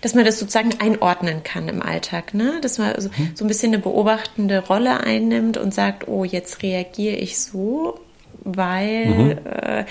dass 0.00 0.14
man 0.14 0.24
das 0.24 0.38
sozusagen 0.38 0.70
einordnen 0.80 1.42
kann 1.42 1.68
im 1.68 1.82
Alltag, 1.82 2.32
ne? 2.32 2.58
Dass 2.62 2.78
man 2.78 2.98
so, 3.00 3.08
mhm. 3.08 3.32
so 3.34 3.44
ein 3.44 3.48
bisschen 3.48 3.74
eine 3.74 3.82
beobachtende 3.82 4.66
Rolle 4.66 5.00
einnimmt 5.00 5.58
und 5.58 5.74
sagt, 5.74 6.08
oh, 6.08 6.24
jetzt 6.24 6.62
reagiere 6.62 7.16
ich 7.16 7.38
so, 7.38 8.00
weil 8.44 9.06
mhm. 9.06 9.38
äh, 9.44 9.84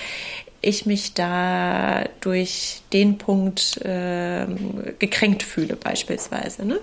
ich 0.66 0.86
mich 0.86 1.14
da 1.14 2.06
durch 2.22 2.82
den 2.92 3.18
Punkt 3.18 3.78
äh, 3.86 4.48
gekränkt 5.00 5.44
fühle, 5.44 5.76
beispielsweise. 5.76 6.66
Ne? 6.66 6.80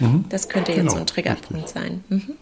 Mhm. 0.00 0.26
Das 0.28 0.48
könnte 0.48 0.72
genau. 0.72 0.84
jetzt 0.84 0.92
so 0.92 0.98
ein 0.98 1.06
Triggerpunkt 1.06 1.68
sein. 1.68 2.04
Mhm. 2.08 2.34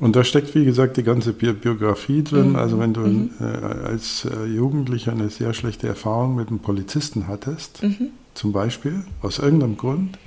Und 0.00 0.16
da 0.16 0.24
steckt, 0.24 0.54
wie 0.56 0.64
gesagt, 0.64 0.96
die 0.96 1.04
ganze 1.04 1.32
Bi 1.32 1.52
Biografie 1.52 2.24
drin. 2.24 2.50
Mhm. 2.50 2.56
Also 2.56 2.78
wenn 2.80 2.94
du 2.94 3.00
mhm. 3.02 3.30
äh, 3.40 3.44
als 3.44 4.24
äh, 4.24 4.44
Jugendlicher 4.46 5.12
eine 5.12 5.30
sehr 5.30 5.54
schlechte 5.54 5.86
Erfahrung 5.86 6.34
mit 6.34 6.48
einem 6.48 6.58
Polizisten 6.58 7.28
hattest, 7.28 7.82
mhm. 7.82 8.08
zum 8.34 8.52
Beispiel, 8.52 9.04
aus 9.22 9.38
irgendeinem 9.38 9.76
Grund, 9.76 10.18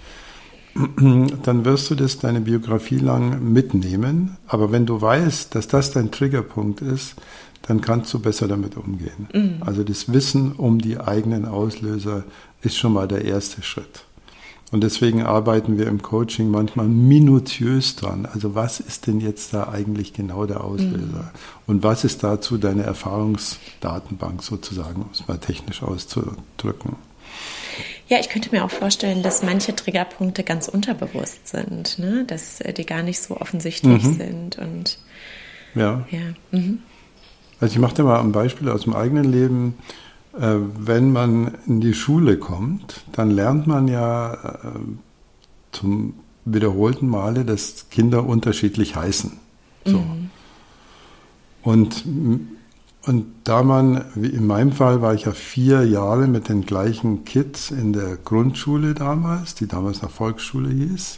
dann 1.43 1.65
wirst 1.65 1.89
du 1.89 1.95
das 1.95 2.19
deine 2.19 2.41
Biografie 2.41 2.99
lang 2.99 3.51
mitnehmen. 3.51 4.37
Aber 4.47 4.71
wenn 4.71 4.85
du 4.85 5.01
weißt, 5.01 5.53
dass 5.53 5.67
das 5.67 5.91
dein 5.91 6.11
Triggerpunkt 6.11 6.81
ist, 6.81 7.15
dann 7.63 7.81
kannst 7.81 8.13
du 8.13 8.19
besser 8.19 8.47
damit 8.47 8.77
umgehen. 8.77 9.27
Mhm. 9.33 9.57
Also 9.61 9.83
das 9.83 10.11
Wissen 10.11 10.53
um 10.53 10.79
die 10.79 10.99
eigenen 10.99 11.45
Auslöser 11.45 12.23
ist 12.61 12.77
schon 12.77 12.93
mal 12.93 13.07
der 13.07 13.25
erste 13.25 13.61
Schritt. 13.61 14.03
Und 14.71 14.83
deswegen 14.83 15.23
arbeiten 15.23 15.77
wir 15.77 15.87
im 15.87 16.01
Coaching 16.01 16.51
manchmal 16.51 16.87
minutiös 16.87 17.95
dran. 17.95 18.27
Also 18.31 18.53
was 18.53 18.81
ist 18.81 19.07
denn 19.07 19.21
jetzt 19.21 19.53
da 19.53 19.69
eigentlich 19.69 20.11
genau 20.11 20.45
der 20.45 20.63
Auslöser? 20.63 20.97
Mhm. 20.97 21.29
Und 21.67 21.83
was 21.83 22.03
ist 22.03 22.23
dazu 22.23 22.57
deine 22.57 22.83
Erfahrungsdatenbank 22.83 24.43
sozusagen, 24.43 25.03
um 25.03 25.09
es 25.13 25.25
mal 25.25 25.37
technisch 25.37 25.83
auszudrücken? 25.83 26.97
Ja, 28.09 28.19
ich 28.19 28.29
könnte 28.29 28.51
mir 28.51 28.65
auch 28.65 28.71
vorstellen, 28.71 29.23
dass 29.23 29.43
manche 29.43 29.75
Triggerpunkte 29.75 30.43
ganz 30.43 30.67
unterbewusst 30.67 31.47
sind, 31.47 31.99
ne? 31.99 32.25
dass 32.25 32.61
äh, 32.61 32.73
die 32.73 32.85
gar 32.85 33.03
nicht 33.03 33.19
so 33.19 33.37
offensichtlich 33.37 34.03
mhm. 34.03 34.13
sind. 34.13 34.57
Und 34.57 34.97
ja. 35.75 36.05
ja. 36.11 36.19
Mhm. 36.51 36.79
Also 37.59 37.73
ich 37.73 37.79
mache 37.79 37.95
dir 37.95 38.03
mal 38.03 38.19
ein 38.19 38.31
Beispiel 38.31 38.69
aus 38.69 38.83
dem 38.83 38.93
eigenen 38.93 39.31
Leben. 39.31 39.75
Äh, 40.39 40.57
wenn 40.77 41.11
man 41.11 41.55
in 41.65 41.81
die 41.81 41.93
Schule 41.93 42.37
kommt, 42.37 43.03
dann 43.11 43.31
lernt 43.31 43.67
man 43.67 43.87
ja 43.87 44.33
äh, 44.33 44.79
zum 45.71 46.13
wiederholten 46.45 47.07
Male, 47.07 47.45
dass 47.45 47.89
Kinder 47.89 48.25
unterschiedlich 48.25 48.95
heißen. 48.95 49.31
So. 49.85 49.97
Mhm. 49.97 50.29
Und, 51.63 52.05
und 53.05 53.25
da 53.43 53.63
man, 53.63 54.05
wie 54.15 54.29
in 54.29 54.47
meinem 54.47 54.71
Fall 54.71 55.01
war 55.01 55.13
ich 55.13 55.25
ja 55.25 55.31
vier 55.31 55.85
Jahre 55.85 56.27
mit 56.27 56.47
den 56.49 56.65
gleichen 56.65 57.25
Kids 57.25 57.71
in 57.71 57.91
der 57.91 58.15
Grundschule 58.15 58.93
damals, 58.93 59.55
die 59.55 59.67
damals 59.67 60.01
noch 60.01 60.11
Volksschule 60.11 60.69
hieß. 60.69 61.17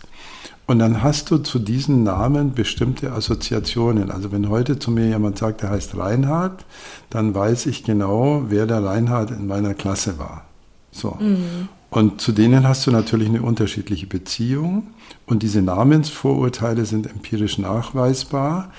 Und 0.69 0.77
dann 0.77 1.01
hast 1.01 1.31
du 1.31 1.39
zu 1.39 1.57
diesen 1.57 2.03
Namen 2.03 2.53
bestimmte 2.53 3.11
Assoziationen. 3.11 4.11
Also 4.11 4.31
wenn 4.31 4.49
heute 4.49 4.77
zu 4.77 4.91
mir 4.91 5.07
jemand 5.07 5.39
sagt, 5.39 5.63
der 5.63 5.71
heißt 5.71 5.97
Reinhard, 5.97 6.63
dann 7.09 7.33
weiß 7.33 7.65
ich 7.65 7.83
genau, 7.83 8.43
wer 8.49 8.67
der 8.67 8.85
Reinhard 8.85 9.31
in 9.31 9.47
meiner 9.47 9.73
Klasse 9.73 10.19
war. 10.19 10.45
So. 10.91 11.17
Mhm. 11.19 11.69
Und 11.89 12.21
zu 12.21 12.33
denen 12.33 12.67
hast 12.67 12.85
du 12.85 12.91
natürlich 12.91 13.29
eine 13.29 13.41
unterschiedliche 13.41 14.05
Beziehung. 14.05 14.91
Und 15.25 15.41
diese 15.41 15.63
Namensvorurteile 15.63 16.85
sind 16.85 17.09
empirisch 17.09 17.57
nachweisbar. 17.57 18.71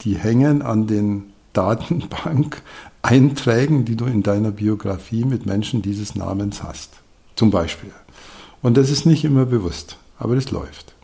Die 0.00 0.16
hängen 0.16 0.62
an 0.62 0.86
den 0.86 1.24
Datenbank-Einträgen, 1.52 3.84
die 3.84 3.96
du 3.96 4.06
in 4.06 4.22
deiner 4.22 4.52
Biografie 4.52 5.26
mit 5.26 5.44
Menschen 5.44 5.82
dieses 5.82 6.14
Namens 6.14 6.62
hast. 6.62 6.94
Zum 7.34 7.50
Beispiel. 7.50 7.92
Und 8.62 8.78
das 8.78 8.88
ist 8.88 9.04
nicht 9.04 9.26
immer 9.26 9.44
bewusst, 9.44 9.98
aber 10.18 10.34
das 10.34 10.50
läuft. 10.50 10.95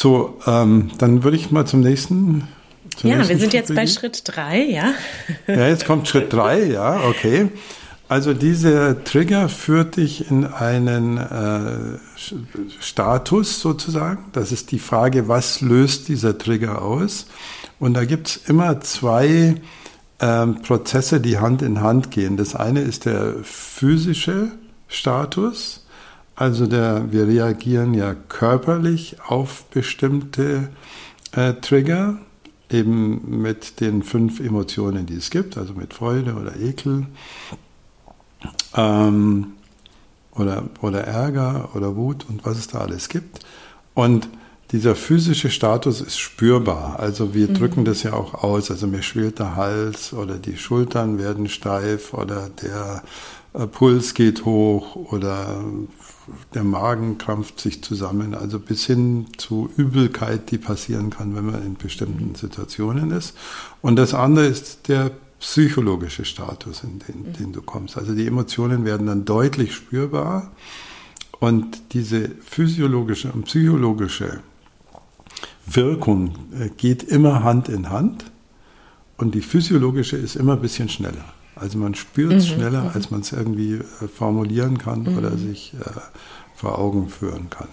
So, 0.00 0.38
ähm, 0.46 0.90
dann 0.96 1.24
würde 1.24 1.36
ich 1.36 1.50
mal 1.50 1.66
zum 1.66 1.80
nächsten. 1.80 2.48
Zum 2.96 3.10
ja, 3.10 3.16
nächsten 3.16 3.34
wir 3.34 3.38
sind 3.38 3.50
Schritt 3.50 3.52
jetzt 3.52 3.74
bei 3.74 3.86
Schritt 3.86 4.22
drei, 4.24 4.62
ja. 4.64 4.94
Ja, 5.46 5.68
jetzt 5.68 5.84
kommt 5.84 6.08
Schritt 6.08 6.32
drei, 6.32 6.64
ja, 6.64 7.02
okay. 7.04 7.50
Also 8.08 8.32
dieser 8.32 9.04
Trigger 9.04 9.50
führt 9.50 9.96
dich 9.96 10.30
in 10.30 10.46
einen 10.46 11.18
äh, 11.18 11.98
Status 12.80 13.60
sozusagen. 13.60 14.24
Das 14.32 14.52
ist 14.52 14.72
die 14.72 14.78
Frage, 14.78 15.28
was 15.28 15.60
löst 15.60 16.08
dieser 16.08 16.38
Trigger 16.38 16.80
aus? 16.80 17.26
Und 17.78 17.92
da 17.92 18.06
gibt 18.06 18.28
es 18.28 18.36
immer 18.48 18.80
zwei 18.80 19.56
ähm, 20.18 20.62
Prozesse, 20.62 21.20
die 21.20 21.38
Hand 21.38 21.60
in 21.60 21.82
Hand 21.82 22.10
gehen. 22.10 22.38
Das 22.38 22.54
eine 22.54 22.80
ist 22.80 23.04
der 23.04 23.34
physische 23.42 24.48
Status 24.88 25.79
also 26.40 26.66
der, 26.66 27.12
wir 27.12 27.28
reagieren 27.28 27.92
ja 27.92 28.14
körperlich 28.14 29.16
auf 29.26 29.64
bestimmte 29.66 30.70
äh, 31.32 31.52
Trigger, 31.52 32.16
eben 32.70 33.42
mit 33.42 33.80
den 33.80 34.02
fünf 34.02 34.40
Emotionen, 34.40 35.04
die 35.04 35.16
es 35.16 35.28
gibt, 35.28 35.58
also 35.58 35.74
mit 35.74 35.92
Freude 35.92 36.36
oder 36.36 36.56
Ekel 36.56 37.06
ähm, 38.74 39.48
oder, 40.32 40.64
oder 40.80 41.02
Ärger 41.02 41.68
oder 41.74 41.94
Wut 41.94 42.24
und 42.26 42.46
was 42.46 42.56
es 42.56 42.68
da 42.68 42.78
alles 42.78 43.10
gibt. 43.10 43.40
Und 43.92 44.26
dieser 44.72 44.94
physische 44.94 45.50
Status 45.50 46.00
ist 46.00 46.18
spürbar. 46.18 46.98
Also 47.00 47.34
wir 47.34 47.50
mhm. 47.50 47.54
drücken 47.54 47.84
das 47.84 48.02
ja 48.02 48.14
auch 48.14 48.32
aus. 48.32 48.70
Also 48.70 48.86
mir 48.86 49.02
schwillt 49.02 49.40
der 49.40 49.56
Hals 49.56 50.14
oder 50.14 50.38
die 50.38 50.56
Schultern 50.56 51.18
werden 51.18 51.50
steif 51.50 52.14
oder 52.14 52.48
der 52.48 53.02
äh, 53.52 53.66
Puls 53.66 54.14
geht 54.14 54.46
hoch 54.46 54.96
oder 54.96 55.62
der 56.54 56.64
Magen 56.64 57.18
krampft 57.18 57.60
sich 57.60 57.82
zusammen, 57.82 58.34
also 58.34 58.58
bis 58.58 58.86
hin 58.86 59.26
zu 59.36 59.70
Übelkeit, 59.76 60.50
die 60.50 60.58
passieren 60.58 61.10
kann, 61.10 61.34
wenn 61.34 61.46
man 61.46 61.64
in 61.64 61.74
bestimmten 61.74 62.34
Situationen 62.34 63.10
ist. 63.10 63.36
Und 63.82 63.96
das 63.96 64.14
andere 64.14 64.46
ist 64.46 64.88
der 64.88 65.10
psychologische 65.40 66.24
Status, 66.24 66.82
in 66.84 66.98
den, 67.00 67.28
mhm. 67.28 67.32
den 67.32 67.52
du 67.52 67.62
kommst. 67.62 67.96
Also 67.96 68.14
die 68.14 68.26
Emotionen 68.26 68.84
werden 68.84 69.06
dann 69.06 69.24
deutlich 69.24 69.74
spürbar 69.74 70.50
und 71.38 71.92
diese 71.92 72.28
physiologische 72.40 73.32
und 73.32 73.44
psychologische 73.44 74.40
Wirkung 75.66 76.34
äh, 76.58 76.68
geht 76.68 77.02
immer 77.02 77.42
Hand 77.42 77.68
in 77.68 77.88
Hand 77.90 78.24
und 79.16 79.34
die 79.34 79.40
physiologische 79.40 80.16
ist 80.16 80.36
immer 80.36 80.54
ein 80.54 80.60
bisschen 80.60 80.88
schneller. 80.88 81.24
Also 81.56 81.78
man 81.78 81.94
spürt 81.94 82.32
es 82.32 82.48
mhm, 82.48 82.54
schneller, 82.54 82.82
mhm. 82.84 82.90
als 82.94 83.10
man 83.10 83.20
es 83.20 83.32
irgendwie 83.32 83.74
äh, 83.74 84.08
formulieren 84.08 84.78
kann 84.78 85.02
mhm. 85.02 85.18
oder 85.18 85.36
sich 85.36 85.74
äh, 85.74 86.00
vor 86.54 86.78
Augen 86.78 87.08
führen 87.08 87.50
kann. 87.50 87.68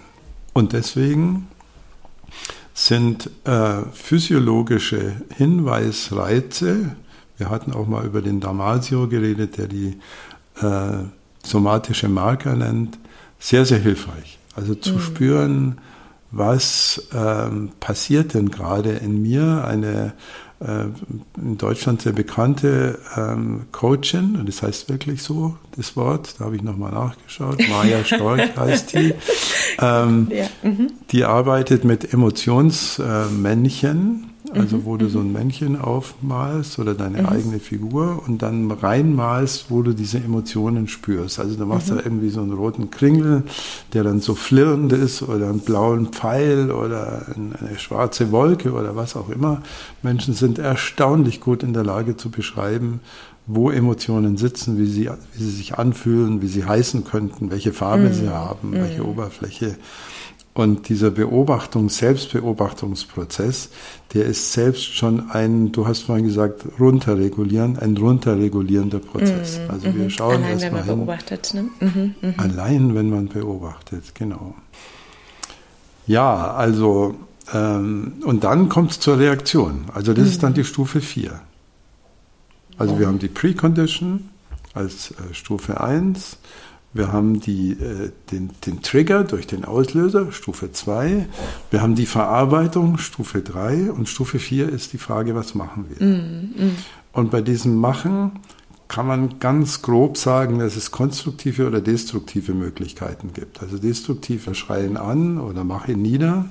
Und 0.54 0.74
deswegen 0.74 1.48
sind 2.74 3.30
äh, 3.46 3.84
physiologische 3.92 5.22
Hinweisreize, 5.36 6.96
wir 7.38 7.50
hatten 7.50 7.74
auch 7.74 7.88
mal 7.88 8.06
über 8.06 8.22
den 8.22 8.40
Damasio 8.40 9.08
geredet, 9.08 9.58
der 9.58 9.68
die 9.68 10.00
äh, 10.62 11.04
somatische 11.44 12.10
Marker 12.10 12.56
nennt, 12.56 12.98
sehr, 13.40 13.66
sehr 13.66 13.80
hilfreich. 13.80 14.40
Also 14.56 14.74
zu 14.76 14.94
mhm. 14.94 15.00
spüren, 15.00 15.78
was 16.32 17.08
ähm, 17.14 17.72
passiert 17.80 18.34
denn 18.34 18.50
gerade 18.50 18.92
in 18.92 19.22
mir, 19.22 19.64
eine 19.66 20.14
in 20.60 21.58
Deutschland 21.58 22.02
sehr 22.02 22.14
bekannte 22.14 22.98
ähm, 23.16 23.68
Coachin, 23.72 24.38
und 24.38 24.50
das 24.50 24.64
heißt 24.64 24.90
wirklich 24.90 25.22
so, 25.22 25.56
das 25.76 25.96
Wort, 25.96 26.34
da 26.40 26.46
habe 26.46 26.56
ich 26.56 26.64
nochmal 26.64 26.92
nachgeschaut, 26.92 27.60
Maja 27.70 28.04
Storch 28.06 28.58
heißt 28.58 28.94
die. 28.94 29.14
Ähm, 29.80 30.28
ja. 30.32 30.48
mhm. 30.64 30.88
Die 31.12 31.24
arbeitet 31.24 31.84
mit 31.84 32.12
Emotionsmännchen, 32.12 34.32
also 34.54 34.78
mhm, 34.78 34.86
wo 34.86 34.98
du 34.98 35.10
so 35.10 35.20
ein 35.20 35.28
mhm. 35.28 35.34
Männchen 35.34 35.80
aufmalst 35.80 36.80
oder 36.80 36.94
deine 36.94 37.24
mhm. 37.24 37.28
eigene 37.28 37.60
Figur 37.60 38.24
und 38.26 38.42
dann 38.42 38.72
reinmalst, 38.72 39.70
wo 39.70 39.82
du 39.82 39.94
diese 39.94 40.18
Emotionen 40.18 40.88
spürst. 40.88 41.40
Also 41.40 41.56
du 41.56 41.66
machst 41.66 41.92
mhm. 41.92 41.98
da 41.98 42.04
irgendwie 42.04 42.30
so 42.30 42.42
einen 42.42 42.54
roten 42.54 42.90
Kringel, 42.90 43.44
der 43.94 44.04
dann 44.04 44.22
so 44.22 44.36
flirrend 44.36 44.94
ist 44.94 45.22
oder 45.22 45.50
einen 45.50 45.60
blauen 45.60 46.08
Pfeil 46.08 46.72
oder 46.72 47.26
eine 47.36 47.78
schwarze 47.78 48.32
Wolke 48.32 48.72
oder 48.72 48.96
was 48.96 49.16
auch 49.16 49.30
immer. 49.30 49.62
Menschen 50.02 50.34
sind 50.34 50.60
erstaunlich 50.60 51.42
gut 51.42 51.64
in 51.64 51.74
der 51.74 51.84
Lage 51.84 52.16
zu 52.16 52.30
beschreiben, 52.30 53.02
wo 53.48 53.72
Emotionen 53.72 54.38
sitzen, 54.38 54.78
wie 54.78 54.88
sie, 54.88 55.10
wie 55.34 55.44
sie 55.44 55.52
sich 55.52 55.78
anfühlen, 55.78 56.42
wie 56.42 56.48
sie 56.48 56.66
heißen 56.66 57.06
könnten, 57.06 57.50
welche 57.50 57.74
Farbe 57.74 58.10
mhm. 58.10 58.14
sie 58.14 58.30
haben, 58.30 58.74
welche 58.74 59.06
Oberfläche. 59.06 59.78
Und 60.58 60.90
dieser 60.90 61.10
Beobachtungs-, 61.10 62.00
Selbstbeobachtungsprozess, 62.00 63.70
der 64.16 64.26
ist 64.26 64.54
selbst 64.54 64.86
schon 64.96 65.30
ein, 65.30 65.72
du 65.72 65.86
hast 65.86 66.02
vorhin 66.02 66.26
gesagt, 66.26 66.66
runterregulieren, 66.80 67.78
ein 67.78 67.96
runterregulierender 67.96 68.98
Prozess. 68.98 69.60
Mm, 69.60 69.72
also 69.72 69.86
wir 69.94 70.06
mhm. 70.06 70.10
schauen 70.10 70.44
Allein, 70.44 70.62
wenn 70.62 70.74
man 70.74 70.84
hin. 70.84 70.96
beobachtet. 70.96 71.54
Ne? 71.54 71.62
Mm, 71.80 72.28
mm. 72.28 72.34
Allein, 72.38 72.96
wenn 72.96 73.12
man 73.12 73.28
beobachtet, 73.28 74.16
genau. 74.16 74.56
Ja, 76.08 76.56
also, 76.56 77.14
ähm, 77.54 78.14
und 78.26 78.44
dann 78.44 78.68
kommt 78.68 78.90
es 78.90 79.00
zur 79.00 79.20
Reaktion. 79.20 79.86
Also 79.94 80.16
das 80.16 80.28
ist 80.28 80.42
dann 80.42 80.56
die 80.56 80.64
Stufe 80.64 81.02
4. 81.02 81.40
Also 82.80 82.98
wir 82.98 83.06
haben 83.06 83.20
die 83.20 83.28
Precondition 83.28 84.30
als 84.74 85.12
äh, 85.12 85.36
Stufe 85.36 85.80
1. 85.82 86.40
Wir 86.98 87.12
haben 87.12 87.40
die, 87.40 87.72
äh, 87.74 88.12
den, 88.32 88.50
den 88.66 88.82
Trigger 88.82 89.24
durch 89.24 89.46
den 89.46 89.66
Auslöser, 89.66 90.32
Stufe 90.32 90.72
2. 90.72 91.28
Wir 91.70 91.82
haben 91.82 91.96
die 91.96 92.08
Verarbeitung, 92.08 92.98
Stufe 92.98 93.42
3. 93.42 93.92
Und 93.92 94.10
Stufe 94.10 94.40
4 94.40 94.70
ist 94.70 94.94
die 94.94 94.98
Frage, 94.98 95.36
was 95.36 95.54
machen 95.54 95.86
wir? 95.90 96.06
Mm, 96.06 96.68
mm. 96.68 96.76
Und 97.14 97.32
bei 97.32 97.42
diesem 97.42 97.76
Machen 97.76 98.40
kann 98.88 99.06
man 99.06 99.40
ganz 99.40 99.82
grob 99.82 100.18
sagen, 100.18 100.60
dass 100.60 100.76
es 100.76 100.92
konstruktive 100.92 101.68
oder 101.68 101.82
destruktive 101.82 102.54
Möglichkeiten 102.54 103.32
gibt. 103.34 103.62
Also 103.62 103.78
destruktive 103.78 104.56
schreien 104.56 104.98
an 104.98 105.40
oder 105.40 105.64
mache 105.64 105.92
nieder. 105.92 106.46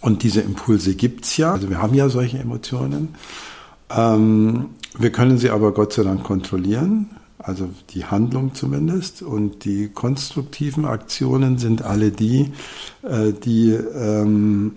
Und 0.00 0.22
diese 0.22 0.42
Impulse 0.42 0.94
gibt 0.96 1.24
es 1.24 1.36
ja. 1.36 1.52
Also 1.52 1.70
wir 1.70 1.80
haben 1.80 1.94
ja 1.94 2.08
solche 2.08 2.38
Emotionen. 2.38 3.14
Ähm, 3.90 4.66
wir 4.98 5.12
können 5.12 5.38
sie 5.38 5.50
aber 5.50 5.72
Gott 5.72 5.94
sei 5.94 6.02
Dank 6.02 6.24
kontrollieren 6.24 7.08
also 7.42 7.68
die 7.90 8.04
Handlung 8.04 8.54
zumindest. 8.54 9.22
Und 9.22 9.64
die 9.64 9.88
konstruktiven 9.88 10.84
Aktionen 10.84 11.58
sind 11.58 11.82
alle 11.82 12.10
die, 12.10 12.52
äh, 13.02 13.32
die 13.32 13.72
ähm, 13.72 14.76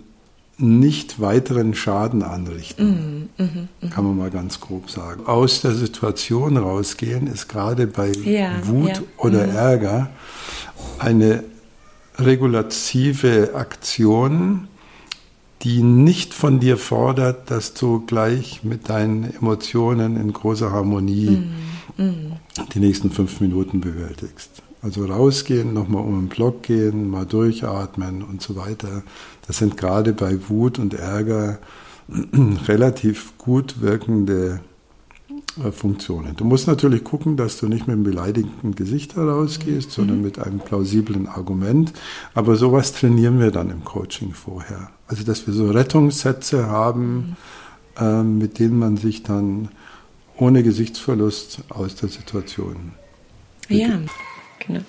nicht 0.58 1.20
weiteren 1.20 1.74
Schaden 1.74 2.22
anrichten, 2.22 3.28
mm, 3.36 3.42
mm, 3.42 3.68
mm. 3.82 3.90
kann 3.90 4.04
man 4.04 4.16
mal 4.16 4.30
ganz 4.30 4.60
grob 4.60 4.90
sagen. 4.90 5.26
Aus 5.26 5.60
der 5.60 5.74
Situation 5.74 6.56
rausgehen 6.56 7.26
ist 7.26 7.48
gerade 7.48 7.86
bei 7.86 8.10
ja, 8.12 8.66
Wut 8.66 8.88
ja. 8.88 9.02
oder 9.18 9.46
mhm. 9.46 9.56
Ärger 9.56 10.08
eine 10.98 11.44
regulative 12.18 13.50
Aktion, 13.54 14.68
die 15.62 15.82
nicht 15.82 16.32
von 16.32 16.60
dir 16.60 16.78
fordert, 16.78 17.50
dass 17.50 17.74
du 17.74 18.00
gleich 18.06 18.62
mit 18.62 18.88
deinen 18.88 19.34
Emotionen 19.34 20.16
in 20.16 20.32
großer 20.32 20.70
Harmonie 20.70 21.42
mm. 21.96 22.32
die 22.74 22.80
nächsten 22.80 23.10
fünf 23.10 23.40
Minuten 23.40 23.80
bewältigst. 23.80 24.62
Also 24.82 25.06
rausgehen, 25.06 25.74
nochmal 25.74 26.04
um 26.04 26.20
den 26.20 26.28
Block 26.28 26.62
gehen, 26.62 27.10
mal 27.10 27.26
durchatmen 27.26 28.22
und 28.22 28.42
so 28.42 28.56
weiter. 28.56 29.02
Das 29.46 29.58
sind 29.58 29.76
gerade 29.76 30.12
bei 30.12 30.38
Wut 30.48 30.78
und 30.78 30.94
Ärger 30.94 31.58
relativ 32.68 33.36
gut 33.38 33.80
wirkende 33.80 34.60
äh, 35.64 35.72
Funktionen. 35.72 36.36
Du 36.36 36.44
musst 36.44 36.66
natürlich 36.66 37.02
gucken, 37.04 37.36
dass 37.36 37.58
du 37.58 37.66
nicht 37.66 37.86
mit 37.86 37.94
einem 37.94 38.04
beleidigenden 38.04 38.74
Gesicht 38.74 39.16
herausgehst, 39.16 39.88
mhm. 39.88 39.92
sondern 39.92 40.22
mit 40.22 40.38
einem 40.38 40.58
plausiblen 40.58 41.26
Argument. 41.26 41.92
Aber 42.34 42.56
sowas 42.56 42.92
trainieren 42.92 43.40
wir 43.40 43.50
dann 43.50 43.70
im 43.70 43.84
Coaching 43.84 44.34
vorher. 44.34 44.90
Also, 45.08 45.24
dass 45.24 45.46
wir 45.46 45.54
so 45.54 45.70
Rettungssätze 45.70 46.66
haben, 46.66 47.36
mhm. 47.98 48.04
äh, 48.04 48.22
mit 48.22 48.58
denen 48.58 48.78
man 48.78 48.96
sich 48.96 49.22
dann 49.22 49.68
ohne 50.38 50.62
Gesichtsverlust 50.62 51.60
aus 51.68 51.96
der 51.96 52.08
Situation. 52.08 52.92
Ja, 53.68 54.00
genau. 54.58 54.80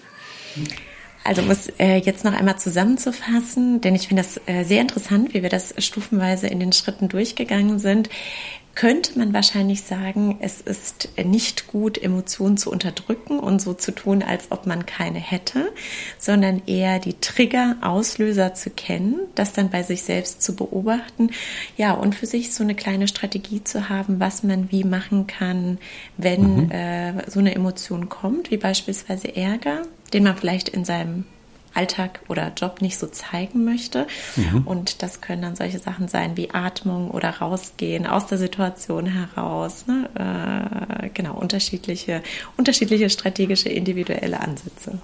Also 1.24 1.42
um 1.42 1.52
es 1.52 1.68
äh, 1.78 1.98
jetzt 1.98 2.24
noch 2.24 2.34
einmal 2.34 2.58
zusammenzufassen, 2.58 3.82
denn 3.82 3.96
ich 3.96 4.08
finde 4.08 4.24
das 4.24 4.40
äh, 4.46 4.64
sehr 4.64 4.82
interessant, 4.82 5.34
wie 5.34 5.44
wir 5.44 5.50
das 5.50 5.74
stufenweise 5.78 6.48
in 6.48 6.60
den 6.60 6.72
Schritten 6.72 7.10
durchgegangen 7.10 7.80
sind 7.80 8.10
könnte 8.78 9.18
man 9.18 9.34
wahrscheinlich 9.34 9.82
sagen, 9.82 10.38
es 10.40 10.62
ist 10.62 11.10
nicht 11.26 11.66
gut, 11.66 12.00
Emotionen 12.00 12.58
zu 12.58 12.72
unterdrücken 12.72 13.40
und 13.40 13.60
so 13.60 13.74
zu 13.74 13.92
tun, 13.92 14.22
als 14.22 14.52
ob 14.52 14.68
man 14.68 14.86
keine 14.86 15.18
hätte, 15.18 15.74
sondern 16.20 16.62
eher 16.68 17.00
die 17.00 17.16
Trigger, 17.20 17.78
Auslöser 17.82 18.54
zu 18.54 18.70
kennen, 18.70 19.20
das 19.34 19.52
dann 19.52 19.72
bei 19.72 19.82
sich 19.82 20.04
selbst 20.04 20.44
zu 20.44 20.56
beobachten, 20.56 21.32
ja, 21.76 21.94
und 21.94 22.14
für 22.14 22.28
sich 22.28 22.54
so 22.54 22.64
eine 22.64 22.76
kleine 22.76 23.08
Strategie 23.08 23.64
zu 23.64 23.90
haben, 23.90 24.20
was 24.20 24.44
man 24.44 24.72
wie 24.72 24.84
machen 24.84 25.26
kann, 25.26 25.80
wenn 26.18 26.66
mhm. 26.66 26.72
äh, 26.72 27.32
so 27.32 27.40
eine 27.40 27.56
Emotion 27.56 28.10
kommt, 28.10 28.52
wie 28.52 28.58
beispielsweise 28.58 29.36
Ärger, 29.36 29.82
den 30.14 30.22
man 30.22 30.38
vielleicht 30.38 30.70
in 30.70 30.86
seinem 30.86 31.26
Alltag 31.78 32.22
oder 32.28 32.52
Job 32.56 32.82
nicht 32.82 32.98
so 32.98 33.08
zeigen 33.08 33.64
möchte. 33.64 34.08
Mhm. 34.36 34.64
Und 34.66 35.04
das 35.04 35.22
können 35.22 35.42
dann 35.44 35.56
solche 35.56 35.80
Sachen 35.80 36.08
sein 36.08 36.36
wie 36.36 36.52
Atmung 36.52 37.12
oder 37.12 37.30
rausgehen 37.30 38.08
aus 38.08 38.26
der 38.28 38.38
Situation 38.38 39.06
heraus. 39.06 39.86
Ne? 39.88 40.10
Äh, 40.16 41.10
genau, 41.14 41.36
unterschiedliche, 41.36 42.22
unterschiedliche 42.58 43.10
strategische, 43.10 43.70
individuelle 43.70 44.40
Ansätze. 44.40 45.00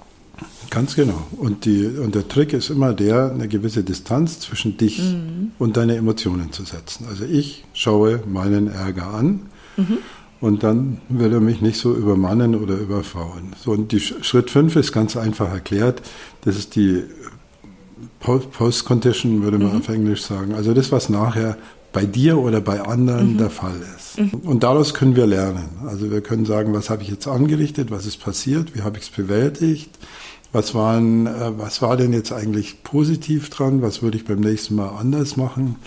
Ganz 0.71 0.95
genau. 0.95 1.27
Und, 1.37 1.65
die, 1.65 1.85
und 1.85 2.15
der 2.15 2.27
Trick 2.27 2.53
ist 2.53 2.71
immer 2.71 2.93
der, 2.93 3.31
eine 3.31 3.47
gewisse 3.47 3.83
Distanz 3.83 4.39
zwischen 4.39 4.77
dich 4.77 4.97
mhm. 4.97 5.51
und 5.59 5.77
deine 5.77 5.95
Emotionen 5.95 6.51
zu 6.51 6.63
setzen. 6.63 7.05
Also 7.07 7.23
ich 7.25 7.63
schaue 7.73 8.23
meinen 8.25 8.67
Ärger 8.67 9.13
an. 9.13 9.41
Mhm 9.77 9.99
und 10.43 10.61
dann 10.61 10.97
will 11.07 11.31
er 11.31 11.39
mich 11.39 11.61
nicht 11.61 11.79
so 11.79 11.95
übermannen 11.95 12.53
oder 12.61 12.75
überfahren. 12.75 13.53
So, 13.63 13.71
und 13.71 13.93
die 13.93 14.01
Schritt 14.01 14.49
5 14.49 14.75
ist 14.75 14.91
ganz 14.91 15.15
einfach 15.15 15.49
erklärt. 15.49 16.01
Das 16.41 16.57
ist 16.57 16.75
die 16.75 17.01
Post-Condition, 18.19 19.41
würde 19.41 19.57
man 19.57 19.71
mhm. 19.71 19.77
auf 19.77 19.87
Englisch 19.87 20.21
sagen. 20.23 20.53
Also 20.53 20.73
das, 20.73 20.91
was 20.91 21.07
nachher 21.07 21.55
bei 21.93 22.05
dir 22.05 22.39
oder 22.39 22.59
bei 22.59 22.81
anderen 22.81 23.35
mhm. 23.35 23.37
der 23.37 23.51
Fall 23.51 23.77
ist. 23.95 24.19
Mhm. 24.19 24.41
Und 24.41 24.63
daraus 24.63 24.93
können 24.93 25.15
wir 25.15 25.27
lernen. 25.27 25.69
Also 25.87 26.11
wir 26.11 26.19
können 26.19 26.43
sagen, 26.43 26.73
was 26.73 26.89
habe 26.89 27.03
ich 27.03 27.07
jetzt 27.07 27.25
angerichtet, 27.25 27.89
was 27.89 28.05
ist 28.05 28.19
passiert, 28.19 28.75
wie 28.75 28.81
habe 28.81 28.97
ich 28.97 29.05
es 29.05 29.09
bewältigt, 29.11 29.91
was, 30.51 30.75
waren, 30.75 31.25
äh, 31.25 31.51
was 31.57 31.81
war 31.81 31.95
denn 31.95 32.11
jetzt 32.11 32.33
eigentlich 32.33 32.83
positiv 32.83 33.49
dran, 33.49 33.81
was 33.81 34.01
würde 34.01 34.17
ich 34.17 34.25
beim 34.25 34.41
nächsten 34.41 34.75
Mal 34.75 34.89
anders 34.89 35.37
machen. 35.37 35.77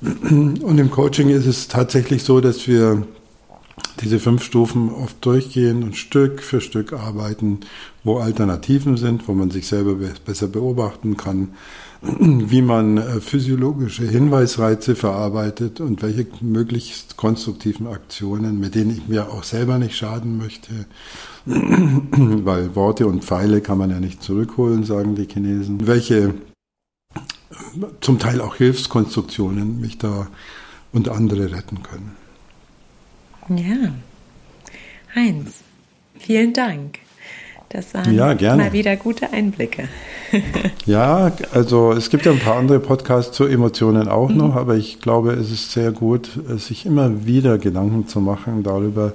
Und 0.00 0.78
im 0.78 0.90
Coaching 0.90 1.28
ist 1.28 1.44
es 1.44 1.68
tatsächlich 1.68 2.22
so, 2.22 2.40
dass 2.40 2.66
wir 2.66 3.06
diese 4.00 4.18
fünf 4.18 4.42
Stufen 4.42 4.90
oft 4.90 5.24
durchgehen 5.24 5.82
und 5.82 5.96
Stück 5.96 6.42
für 6.42 6.60
Stück 6.60 6.92
arbeiten, 6.92 7.60
wo 8.02 8.18
Alternativen 8.18 8.96
sind, 8.96 9.28
wo 9.28 9.32
man 9.32 9.50
sich 9.50 9.66
selber 9.66 9.94
besser 10.24 10.48
beobachten 10.48 11.16
kann, 11.16 11.48
wie 12.02 12.62
man 12.62 12.96
äh, 12.96 13.20
physiologische 13.20 14.04
Hinweisreize 14.04 14.94
verarbeitet 14.94 15.80
und 15.80 16.02
welche 16.02 16.26
möglichst 16.40 17.16
konstruktiven 17.16 17.86
Aktionen, 17.86 18.58
mit 18.58 18.74
denen 18.74 18.90
ich 18.90 19.08
mir 19.08 19.30
auch 19.30 19.44
selber 19.44 19.78
nicht 19.78 19.96
schaden 19.96 20.38
möchte, 20.38 20.86
weil 21.46 22.74
Worte 22.74 23.06
und 23.06 23.24
Pfeile 23.24 23.60
kann 23.60 23.78
man 23.78 23.90
ja 23.90 24.00
nicht 24.00 24.22
zurückholen, 24.22 24.84
sagen 24.84 25.14
die 25.14 25.26
Chinesen, 25.26 25.86
welche 25.86 26.34
zum 28.00 28.18
Teil 28.18 28.40
auch 28.40 28.56
Hilfskonstruktionen 28.56 29.80
mich 29.80 29.98
da 29.98 30.28
und 30.92 31.08
andere 31.08 31.52
retten 31.52 31.82
können. 31.82 32.19
Ja. 33.50 33.92
Heinz, 35.14 35.54
vielen 36.18 36.52
Dank. 36.52 37.00
Das 37.68 37.94
waren 37.94 38.14
ja, 38.14 38.34
mal 38.56 38.72
wieder 38.72 38.96
gute 38.96 39.32
Einblicke. 39.32 39.88
ja, 40.86 41.32
also 41.52 41.92
es 41.92 42.10
gibt 42.10 42.26
ja 42.26 42.32
ein 42.32 42.38
paar 42.38 42.56
andere 42.56 42.78
Podcasts 42.78 43.36
zu 43.36 43.44
Emotionen 43.44 44.08
auch 44.08 44.28
mhm. 44.28 44.36
noch, 44.36 44.56
aber 44.56 44.76
ich 44.76 45.00
glaube, 45.00 45.32
es 45.32 45.50
ist 45.50 45.72
sehr 45.72 45.90
gut, 45.90 46.30
sich 46.58 46.86
immer 46.86 47.26
wieder 47.26 47.58
Gedanken 47.58 48.06
zu 48.06 48.20
machen 48.20 48.62
darüber, 48.62 49.12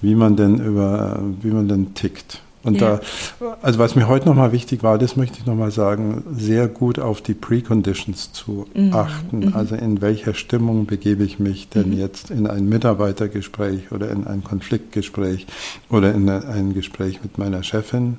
wie 0.00 0.14
man 0.14 0.36
denn 0.36 0.58
über, 0.58 1.20
wie 1.40 1.50
man 1.50 1.68
denn 1.68 1.94
tickt. 1.94 2.43
Und 2.64 2.80
ja. 2.80 3.00
da, 3.40 3.56
also 3.62 3.78
was 3.78 3.94
mir 3.94 4.08
heute 4.08 4.26
nochmal 4.26 4.52
wichtig 4.52 4.82
war, 4.82 4.98
das 4.98 5.16
möchte 5.16 5.38
ich 5.38 5.46
nochmal 5.46 5.70
sagen, 5.70 6.24
sehr 6.34 6.66
gut 6.66 6.98
auf 6.98 7.20
die 7.20 7.34
Preconditions 7.34 8.32
zu 8.32 8.66
mhm. 8.74 8.94
achten. 8.94 9.40
Mhm. 9.40 9.54
Also 9.54 9.74
in 9.74 10.00
welcher 10.00 10.34
Stimmung 10.34 10.86
begebe 10.86 11.24
ich 11.24 11.38
mich 11.38 11.68
denn 11.68 11.90
mhm. 11.90 11.98
jetzt 11.98 12.30
in 12.30 12.46
ein 12.46 12.68
Mitarbeitergespräch 12.68 13.92
oder 13.92 14.10
in 14.10 14.26
ein 14.26 14.42
Konfliktgespräch 14.42 15.46
oder 15.90 16.14
in 16.14 16.28
ein 16.28 16.72
Gespräch 16.72 17.22
mit 17.22 17.36
meiner 17.38 17.62
Chefin. 17.62 18.18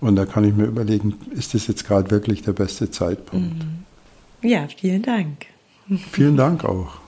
Und 0.00 0.16
da 0.16 0.24
kann 0.24 0.44
ich 0.44 0.54
mir 0.54 0.64
überlegen, 0.64 1.14
ist 1.30 1.54
das 1.54 1.66
jetzt 1.66 1.86
gerade 1.86 2.10
wirklich 2.10 2.42
der 2.42 2.52
beste 2.52 2.90
Zeitpunkt? 2.90 3.64
Mhm. 3.64 4.48
Ja, 4.48 4.66
vielen 4.74 5.02
Dank. 5.02 5.46
Vielen 6.10 6.36
Dank 6.36 6.64
auch. 6.64 7.03